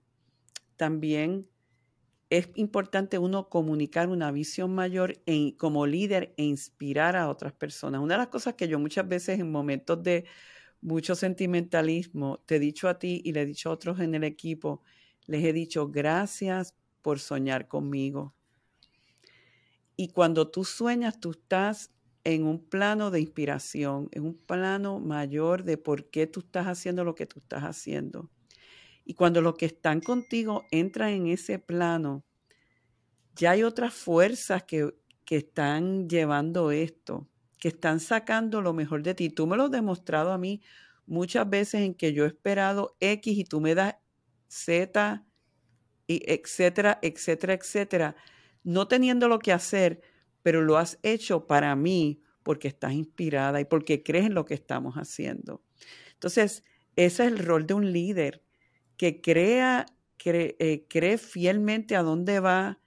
también 0.78 1.50
es 2.30 2.50
importante 2.56 3.18
uno 3.18 3.50
comunicar 3.50 4.10
una 4.10 4.32
visión 4.32 4.76
mayor 4.76 5.16
como 5.58 5.88
líder 5.88 6.34
e 6.38 6.44
inspirar 6.44 7.16
a 7.16 7.28
otras 7.30 7.54
personas. 7.54 8.02
Una 8.02 8.14
de 8.16 8.20
las 8.20 8.28
cosas 8.28 8.54
que 8.54 8.68
yo 8.68 8.78
muchas 8.80 9.08
veces 9.08 9.40
en 9.40 9.52
momentos 9.52 10.04
de 10.04 10.26
mucho 10.80 11.16
sentimentalismo, 11.16 12.44
te 12.46 12.58
he 12.58 12.60
dicho 12.60 12.88
a 12.88 13.00
ti 13.00 13.22
y 13.26 13.32
le 13.32 13.42
he 13.42 13.46
dicho 13.48 13.70
a 13.70 13.74
otros 13.74 14.00
en 14.00 14.14
el 14.14 14.24
equipo, 14.24 14.84
les 15.26 15.44
he 15.44 15.54
dicho 15.54 15.90
gracias 15.90 16.76
por 17.02 17.20
soñar 17.20 17.68
conmigo. 17.68 18.36
Y 19.96 20.10
cuando 20.10 20.52
tú 20.52 20.64
sueñas, 20.64 21.20
tú 21.20 21.32
estás 21.32 21.92
en 22.28 22.46
un 22.46 22.60
plano 22.60 23.10
de 23.10 23.22
inspiración, 23.22 24.10
en 24.12 24.24
un 24.24 24.38
plano 24.38 25.00
mayor 25.00 25.64
de 25.64 25.78
por 25.78 26.10
qué 26.10 26.28
tú 26.28 26.42
estás 26.42 26.68
haciendo 26.68 27.04
lo 27.04 27.16
que 27.16 27.26
tú 27.26 27.40
estás 27.40 27.64
haciendo. 27.64 28.30
Y 29.06 29.14
cuando 29.14 29.42
los 29.42 29.56
que 29.56 29.66
están 29.66 30.02
contigo 30.02 30.66
entran 30.72 31.10
en 31.12 31.28
ese 31.28 31.60
plano, 31.60 32.26
ya 33.36 33.52
hay 33.52 33.64
otras 33.64 33.94
fuerzas 33.94 34.64
que, 34.64 34.94
que 35.24 35.38
están 35.38 36.10
llevando 36.10 36.72
esto 36.72 37.30
que 37.60 37.70
están 37.70 38.00
sacando 38.00 38.62
lo 38.62 38.74
mejor 38.74 39.04
de 39.04 39.16
ti. 39.16 39.30
Tú 39.30 39.48
me 39.48 39.58
lo 39.58 39.66
has 39.66 39.72
demostrado 39.72 40.32
a 40.32 40.38
mí 40.38 40.62
muchas 41.06 41.50
veces 41.50 41.82
en 41.82 41.94
que 41.94 42.14
yo 42.14 42.26
he 42.26 42.28
esperado 42.28 42.96
X 43.00 43.38
y 43.38 43.44
tú 43.44 43.62
me 43.62 43.76
das 43.76 43.96
Z, 44.48 45.26
y 46.08 46.22
etcétera, 46.32 47.00
etcétera, 47.02 47.54
etcétera, 47.54 48.16
no 48.64 48.88
teniendo 48.88 49.28
lo 49.28 49.40
que 49.40 49.52
hacer, 49.52 50.02
pero 50.48 50.62
lo 50.62 50.78
has 50.78 50.98
hecho 51.04 51.46
para 51.46 51.76
mí 51.76 52.22
porque 52.42 52.70
estás 52.70 52.94
inspirada 52.94 53.60
y 53.60 53.66
porque 53.66 54.02
crees 54.02 54.28
en 54.28 54.34
lo 54.34 54.46
que 54.46 54.54
estamos 54.54 54.96
haciendo. 54.96 55.62
Entonces, 56.14 56.64
ese 56.96 57.26
es 57.26 57.32
el 57.34 57.40
rol 57.40 57.68
de 57.68 57.74
un 57.74 57.92
líder, 57.92 58.42
que 58.96 59.20
crea, 59.20 59.88
cree, 60.16 60.56
eh, 60.60 60.86
cree 60.88 61.18
fielmente 61.18 61.98
a 61.98 62.02
dónde 62.02 62.40
va, 62.40 62.80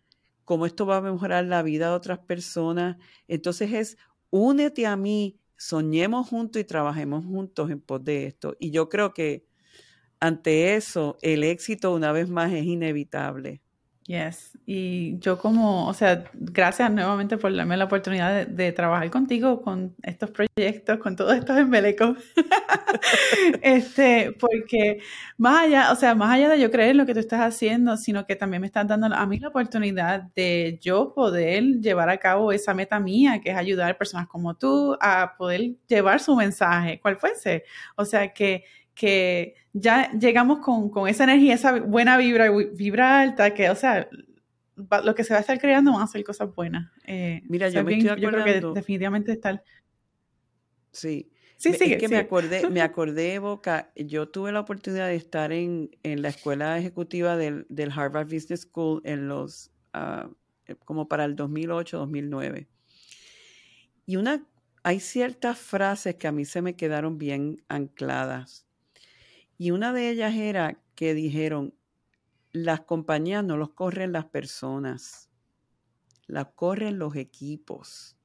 cómo 0.47 0.65
esto 0.65 0.87
va 0.87 0.97
a 0.97 1.01
mejorar 1.03 1.45
la 1.45 1.63
vida 1.63 1.91
de 1.91 1.97
otras 1.97 2.21
personas. 2.21 2.97
Entonces 3.29 3.71
es 3.75 3.99
únete 4.31 4.87
a 4.87 4.97
mí, 4.97 5.39
soñemos 5.59 6.31
juntos 6.31 6.63
y 6.63 6.65
trabajemos 6.65 7.27
juntos 7.27 7.71
en 7.71 7.83
pos 7.83 8.03
de 8.03 8.25
esto. 8.25 8.57
Y 8.59 8.71
yo 8.71 8.89
creo 8.89 9.13
que 9.13 9.45
ante 10.19 10.77
eso, 10.77 11.19
el 11.21 11.45
éxito 11.45 11.93
una 11.93 12.11
vez 12.11 12.31
más 12.31 12.55
es 12.55 12.65
inevitable. 12.65 13.61
Yes, 14.11 14.59
y 14.67 15.21
yo 15.21 15.39
como, 15.39 15.87
o 15.87 15.95
sea, 15.95 16.25
gracias 16.35 16.91
nuevamente 16.91 17.37
por 17.37 17.55
darme 17.55 17.77
la 17.77 17.85
oportunidad 17.85 18.45
de, 18.45 18.73
trabajar 18.73 19.09
contigo 19.09 19.63
con 19.63 19.95
estos 20.03 20.33
proyectos, 20.33 20.99
con 20.99 21.15
todos 21.15 21.37
estos 21.37 21.57
embelecos. 21.57 22.19
este, 23.63 24.33
porque 24.33 25.01
más 25.39 25.63
allá, 25.63 25.93
o 25.93 25.95
sea, 25.95 26.17
más 26.17 26.33
allá 26.33 26.49
de 26.49 26.59
yo 26.59 26.73
creer 26.73 26.97
lo 26.97 27.07
que 27.07 27.15
tú 27.15 27.21
estás 27.21 27.41
haciendo, 27.41 27.97
sino 27.97 28.27
que 28.27 28.35
también 28.35 28.63
me 28.63 28.67
estás 28.67 28.89
dando 28.89 29.15
a 29.15 29.27
mí 29.27 29.39
la 29.39 29.47
oportunidad 29.47 30.23
de 30.35 30.81
yo 30.83 31.15
poder 31.15 31.79
llevar 31.81 32.11
a 32.11 32.19
cabo 32.19 32.51
esa 32.51 32.75
meta 32.75 32.99
mía, 32.99 33.41
que 33.41 33.51
es 33.51 33.57
ayudar 33.57 33.93
a 33.93 33.97
personas 33.97 34.27
como 34.27 34.57
tú 34.57 34.99
a 35.01 35.37
poder 35.39 35.77
llevar 35.87 36.19
su 36.19 36.35
mensaje, 36.35 36.99
cual 37.01 37.17
fuese. 37.17 37.63
O 37.95 38.05
sea, 38.05 38.33
que 38.33 38.65
que 39.01 39.55
ya 39.73 40.13
llegamos 40.13 40.59
con, 40.59 40.91
con, 40.91 41.09
esa 41.09 41.25
energía, 41.25 41.55
esa 41.55 41.81
buena 41.81 42.19
vibra, 42.19 42.51
vibra 42.51 43.23
alta, 43.23 43.55
que, 43.55 43.71
o 43.71 43.75
sea, 43.75 44.11
lo 44.77 45.15
que 45.15 45.25
se 45.25 45.33
va 45.33 45.39
a 45.39 45.41
estar 45.41 45.59
creando 45.59 45.95
van 45.95 46.03
a 46.03 46.07
ser 46.07 46.23
cosas 46.23 46.55
buenas. 46.55 46.93
Eh, 47.07 47.41
Mira, 47.49 47.71
yo 47.71 47.83
me 47.83 47.95
estoy 47.95 48.11
acordando. 48.11 48.39
Yo 48.39 48.45
creo 48.45 48.73
que 48.75 48.79
definitivamente 48.79 49.33
está. 49.33 49.65
Sí. 50.93 51.31
Sí, 51.57 51.73
sí, 51.73 51.95
es 51.95 51.99
que 51.99 52.09
me 52.09 52.19
acordé, 52.19 52.69
me 52.71 52.83
acordé, 52.83 53.39
Boca, 53.39 53.91
yo 53.97 54.29
tuve 54.29 54.53
la 54.53 54.61
oportunidad 54.61 55.09
de 55.09 55.17
estar 55.17 55.51
en, 55.51 55.97
en 56.03 56.21
la 56.21 56.29
escuela 56.29 56.79
ejecutiva 56.79 57.39
del, 57.39 57.65
del, 57.71 57.91
Harvard 57.91 58.27
Business 58.27 58.63
School 58.71 59.01
en 59.05 59.29
los, 59.29 59.71
uh, 59.95 60.31
como 60.85 61.09
para 61.09 61.25
el 61.25 61.37
2008, 61.37 61.97
2009. 61.97 62.69
Y 64.05 64.17
una, 64.17 64.47
hay 64.83 65.01
ciertas 65.01 65.59
frases 65.59 66.17
que 66.17 66.29
a 66.29 66.33
mí 66.33 66.45
se 66.45 66.61
me 66.61 66.77
quedaron 66.77 67.17
bien 67.17 67.63
ancladas. 67.69 68.67
Y 69.61 69.73
una 69.73 69.93
de 69.93 70.09
ellas 70.09 70.35
era 70.37 70.81
que 70.95 71.13
dijeron, 71.13 71.75
las 72.51 72.81
compañías 72.81 73.45
no 73.45 73.59
los 73.59 73.69
corren 73.69 74.11
las 74.11 74.25
personas, 74.25 75.29
las 76.27 76.47
corren 76.55 76.99
los 76.99 77.15
equipos. 77.15 78.17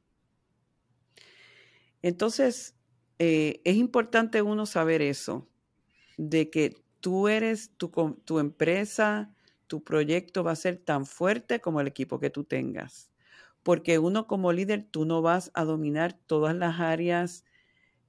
Entonces, 2.02 2.78
eh, 3.19 3.60
es 3.65 3.76
importante 3.76 4.41
uno 4.41 4.65
saber 4.65 5.02
eso, 5.02 5.45
de 6.15 6.50
que 6.50 6.74
tú 7.02 7.28
eres, 7.28 7.71
tu, 7.76 7.89
tu 8.24 8.39
empresa, 8.39 9.30
tu 9.67 9.84
proyecto 9.84 10.41
va 10.41 10.52
a 10.52 10.56
ser 10.56 10.78
tan 10.78 11.06
fuerte 11.06 11.60
como 11.60 11.82
el 11.82 11.88
equipo 11.88 12.17
que 12.17 12.30
tú 12.30 12.45
tengas. 12.45 13.12
Porque 13.62 14.00
uno 14.00 14.26
como 14.26 14.54
líder, 14.54 14.88
tú 14.89 15.04
no 15.04 15.21
vas 15.21 15.52
a 15.54 15.65
dominar 15.65 16.13
todas 16.13 16.56
las 16.56 16.80
áreas 16.80 17.43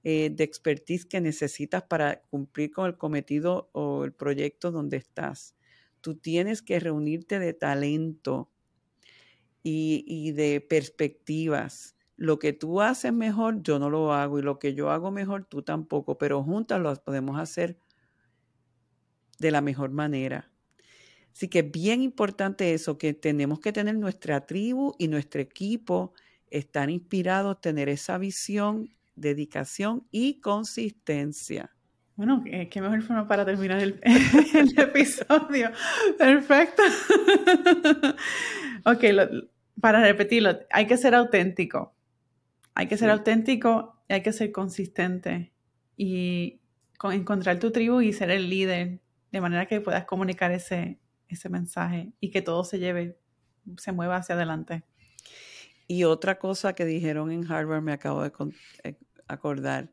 eh, 0.09 0.31
de 0.31 0.45
expertise 0.45 1.05
que 1.05 1.21
necesitas 1.21 1.83
para 1.83 2.23
cumplir 2.31 2.71
con 2.71 2.87
el 2.87 2.97
cometido 2.97 3.71
o 3.73 4.05
el 4.05 4.13
proyecto 4.13 4.71
donde 4.71 4.99
estás. 4.99 5.57
Tú 6.01 6.15
tienes 6.15 6.63
que 6.63 6.79
reunirte 6.79 7.41
de 7.41 7.53
talento 7.55 8.49
y, 9.65 10.31
de 10.31 10.61
perspectivas. 10.61 11.97
Lo 12.15 12.39
que 12.39 12.53
tú 12.53 12.81
haces 12.81 13.13
mejor, 13.13 13.65
yo 13.65 13.81
no 13.81 13.91
lo 13.91 14.13
hago 14.13 14.39
y 14.39 14.43
lo 14.43 14.61
que 14.61 14.75
yo 14.75 14.93
hago 14.93 15.11
mejor, 15.11 15.45
tú 15.45 15.63
tampoco, 15.63 16.17
pero 16.19 16.41
juntas 16.45 16.81
lo 16.81 16.95
podemos 17.03 17.41
hacer 17.41 17.77
de 19.41 19.51
la 19.51 19.61
mejor 19.61 19.91
manera. 19.91 20.53
Así 21.33 21.49
que 21.49 21.59
es 21.59 21.71
bien 21.73 22.01
importante 22.01 22.75
eso, 22.75 22.97
que 22.97 23.13
tenemos 23.13 23.59
que 23.59 23.73
tener 23.73 23.97
nuestra 23.97 24.47
tribu 24.47 24.95
y 25.01 25.09
nuestro 25.09 25.41
equipo, 25.41 26.13
estar 26.49 26.91
inspirados, 26.91 27.61
tener 27.61 27.89
esa 27.89 28.19
visión 28.19 28.97
dedicación 29.17 30.07
y 30.11 30.41
consistencia. 30.41 31.73
Bueno, 32.17 32.43
qué 32.45 32.81
mejor 32.81 33.03
forma 33.03 33.29
para 33.29 33.45
terminar 33.45 33.81
el, 33.81 34.01
episodio. 34.79 35.71
Perfecto. 36.17 36.83
ok, 38.85 39.05
para 39.81 40.01
repetirlo, 40.01 40.59
hay 40.71 40.87
que 40.87 40.97
ser 40.97 41.15
auténtico. 41.15 41.95
Hay 42.75 42.87
que 42.87 42.97
ser 42.97 43.11
auténtico 43.11 44.03
y 44.09 44.15
hay 44.15 44.23
que 44.23 44.33
ser 44.33 44.51
consistente. 44.51 45.53
Y 45.97 46.61
encontrar 47.03 47.59
tu 47.59 47.71
tribu 47.71 48.01
y 48.01 48.13
ser 48.13 48.31
el 48.31 48.49
líder 48.49 49.01
de 49.31 49.41
manera 49.41 49.67
que 49.67 49.81
puedas 49.81 50.07
comunicar 50.07 50.53
ese, 50.53 50.99
ese 51.29 51.49
mensaje 51.49 52.13
y 52.21 52.31
que 52.31 52.43
todo 52.43 52.65
se 52.65 52.79
lleve, 52.79 53.19
se 53.77 53.93
mueva 53.93 54.17
hacia 54.17 54.35
adelante. 54.35 54.85
Y 55.87 56.05
otra 56.05 56.39
cosa 56.39 56.75
que 56.75 56.85
dijeron 56.85 57.31
en 57.31 57.51
Harvard, 57.51 57.83
me 57.83 57.93
acabo 57.93 58.23
de 58.23 58.33
eh, 58.83 58.97
acordar, 59.29 59.93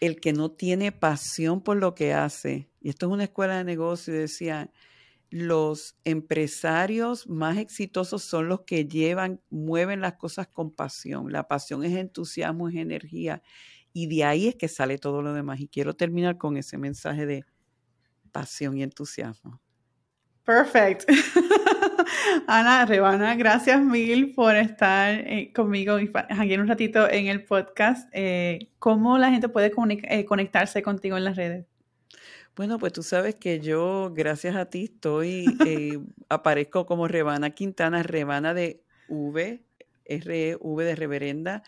el 0.00 0.20
que 0.20 0.32
no 0.32 0.50
tiene 0.50 0.92
pasión 0.92 1.62
por 1.62 1.76
lo 1.76 1.94
que 1.94 2.12
hace, 2.14 2.70
y 2.80 2.88
esto 2.88 3.06
es 3.06 3.12
una 3.12 3.24
escuela 3.24 3.58
de 3.58 3.64
negocio, 3.64 4.14
decía, 4.14 4.70
los 5.30 5.96
empresarios 6.04 7.28
más 7.28 7.58
exitosos 7.58 8.22
son 8.22 8.48
los 8.48 8.62
que 8.62 8.86
llevan, 8.86 9.42
mueven 9.50 10.00
las 10.00 10.14
cosas 10.14 10.48
con 10.48 10.70
pasión. 10.70 11.30
La 11.30 11.46
pasión 11.48 11.84
es 11.84 11.94
entusiasmo, 11.94 12.68
es 12.68 12.76
energía. 12.76 13.42
Y 13.92 14.06
de 14.06 14.24
ahí 14.24 14.48
es 14.48 14.56
que 14.56 14.68
sale 14.68 14.96
todo 14.96 15.20
lo 15.20 15.34
demás. 15.34 15.60
Y 15.60 15.68
quiero 15.68 15.94
terminar 15.94 16.38
con 16.38 16.56
ese 16.56 16.78
mensaje 16.78 17.26
de 17.26 17.44
pasión 18.32 18.78
y 18.78 18.82
entusiasmo. 18.82 19.60
Perfect. 20.44 21.04
Ana 22.46 22.86
Rebana, 22.86 23.34
gracias 23.34 23.80
mil 23.80 24.32
por 24.34 24.56
estar 24.56 25.14
eh, 25.14 25.52
conmigo 25.54 25.98
y 25.98 26.10
aquí 26.14 26.54
en 26.54 26.60
un 26.60 26.68
ratito 26.68 27.08
en 27.10 27.26
el 27.26 27.44
podcast. 27.44 28.08
Eh, 28.12 28.70
¿Cómo 28.78 29.18
la 29.18 29.30
gente 29.30 29.48
puede 29.48 29.72
eh, 30.02 30.24
conectarse 30.24 30.82
contigo 30.82 31.16
en 31.16 31.24
las 31.24 31.36
redes? 31.36 31.66
Bueno, 32.56 32.78
pues 32.78 32.92
tú 32.92 33.02
sabes 33.02 33.34
que 33.36 33.60
yo, 33.60 34.12
gracias 34.14 34.56
a 34.56 34.66
ti, 34.66 34.84
estoy, 34.84 35.46
aparezco 36.28 36.86
como 36.86 37.06
Rebana 37.06 37.50
Quintana, 37.50 38.02
Rebana 38.02 38.52
de 38.54 38.82
V, 39.08 39.62
R-E-V 40.04 40.84
de 40.84 40.96
Reverenda. 40.96 41.62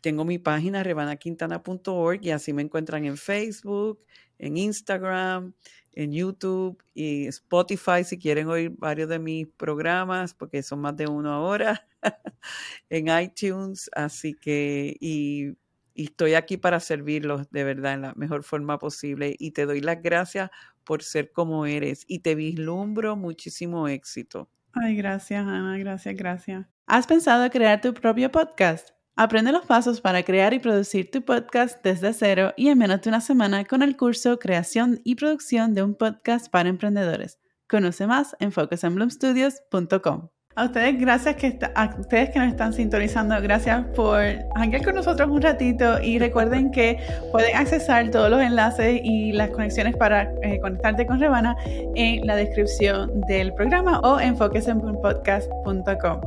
Tengo 0.00 0.24
mi 0.24 0.38
página 0.38 0.82
rebanaquintana.org 0.82 2.20
y 2.22 2.30
así 2.30 2.52
me 2.52 2.62
encuentran 2.62 3.04
en 3.04 3.16
Facebook, 3.16 4.04
en 4.38 4.56
Instagram, 4.56 5.52
en 5.92 6.12
YouTube 6.12 6.82
y 6.94 7.26
Spotify 7.26 8.04
si 8.04 8.18
quieren 8.18 8.48
oír 8.48 8.72
varios 8.78 9.08
de 9.08 9.18
mis 9.18 9.48
programas, 9.48 10.34
porque 10.34 10.62
son 10.62 10.80
más 10.80 10.96
de 10.96 11.08
uno 11.08 11.32
ahora, 11.32 11.86
en 12.90 13.08
iTunes, 13.20 13.90
así 13.94 14.34
que, 14.34 14.96
y, 15.00 15.56
estoy 15.94 16.34
aquí 16.34 16.56
para 16.56 16.78
servirlos 16.78 17.50
de 17.50 17.64
verdad 17.64 17.94
en 17.94 18.02
la 18.02 18.14
mejor 18.14 18.44
forma 18.44 18.78
posible 18.78 19.34
y 19.36 19.50
te 19.50 19.66
doy 19.66 19.80
las 19.80 20.00
gracias 20.00 20.48
por 20.84 21.02
ser 21.02 21.32
como 21.32 21.66
eres 21.66 22.04
y 22.06 22.20
te 22.20 22.36
vislumbro 22.36 23.16
muchísimo 23.16 23.88
éxito. 23.88 24.48
Ay, 24.72 24.94
gracias, 24.94 25.44
Ana, 25.44 25.76
gracias, 25.76 26.14
gracias. 26.14 26.66
¿Has 26.86 27.08
pensado 27.08 27.50
crear 27.50 27.80
tu 27.80 27.92
propio 27.92 28.30
podcast? 28.30 28.97
Aprende 29.20 29.50
los 29.50 29.66
pasos 29.66 30.00
para 30.00 30.22
crear 30.22 30.54
y 30.54 30.60
producir 30.60 31.10
tu 31.10 31.22
podcast 31.22 31.82
desde 31.82 32.12
cero 32.12 32.52
y 32.56 32.68
en 32.68 32.78
menos 32.78 33.02
de 33.02 33.08
una 33.08 33.20
semana 33.20 33.64
con 33.64 33.82
el 33.82 33.96
curso 33.96 34.38
Creación 34.38 35.00
y 35.02 35.16
Producción 35.16 35.74
de 35.74 35.82
un 35.82 35.96
Podcast 35.96 36.48
para 36.48 36.68
Emprendedores. 36.68 37.40
Conoce 37.68 38.06
más 38.06 38.36
en 38.38 38.52
focusandbloomstudios.com. 38.52 40.28
A 40.54 40.64
ustedes, 40.66 41.00
gracias 41.00 41.34
que 41.34 41.58
a 41.74 41.96
ustedes 41.98 42.30
que 42.30 42.38
nos 42.38 42.46
están 42.46 42.72
sintonizando, 42.72 43.34
gracias 43.42 43.84
por 43.96 44.20
hangar 44.54 44.84
con 44.84 44.94
nosotros 44.94 45.28
un 45.28 45.42
ratito 45.42 46.00
y 46.00 46.20
recuerden 46.20 46.70
que 46.70 46.96
pueden 47.32 47.56
accesar 47.56 48.12
todos 48.12 48.30
los 48.30 48.40
enlaces 48.40 49.00
y 49.02 49.32
las 49.32 49.50
conexiones 49.50 49.96
para 49.96 50.32
eh, 50.44 50.60
conectarte 50.60 51.04
con 51.08 51.18
Rebana 51.18 51.56
en 51.66 52.24
la 52.24 52.36
descripción 52.36 53.20
del 53.22 53.52
programa 53.54 53.98
o 53.98 54.20
en 54.20 54.36
focusenpodcast.com. 54.36 56.20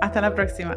Hasta 0.00 0.20
la 0.20 0.32
próxima. 0.32 0.76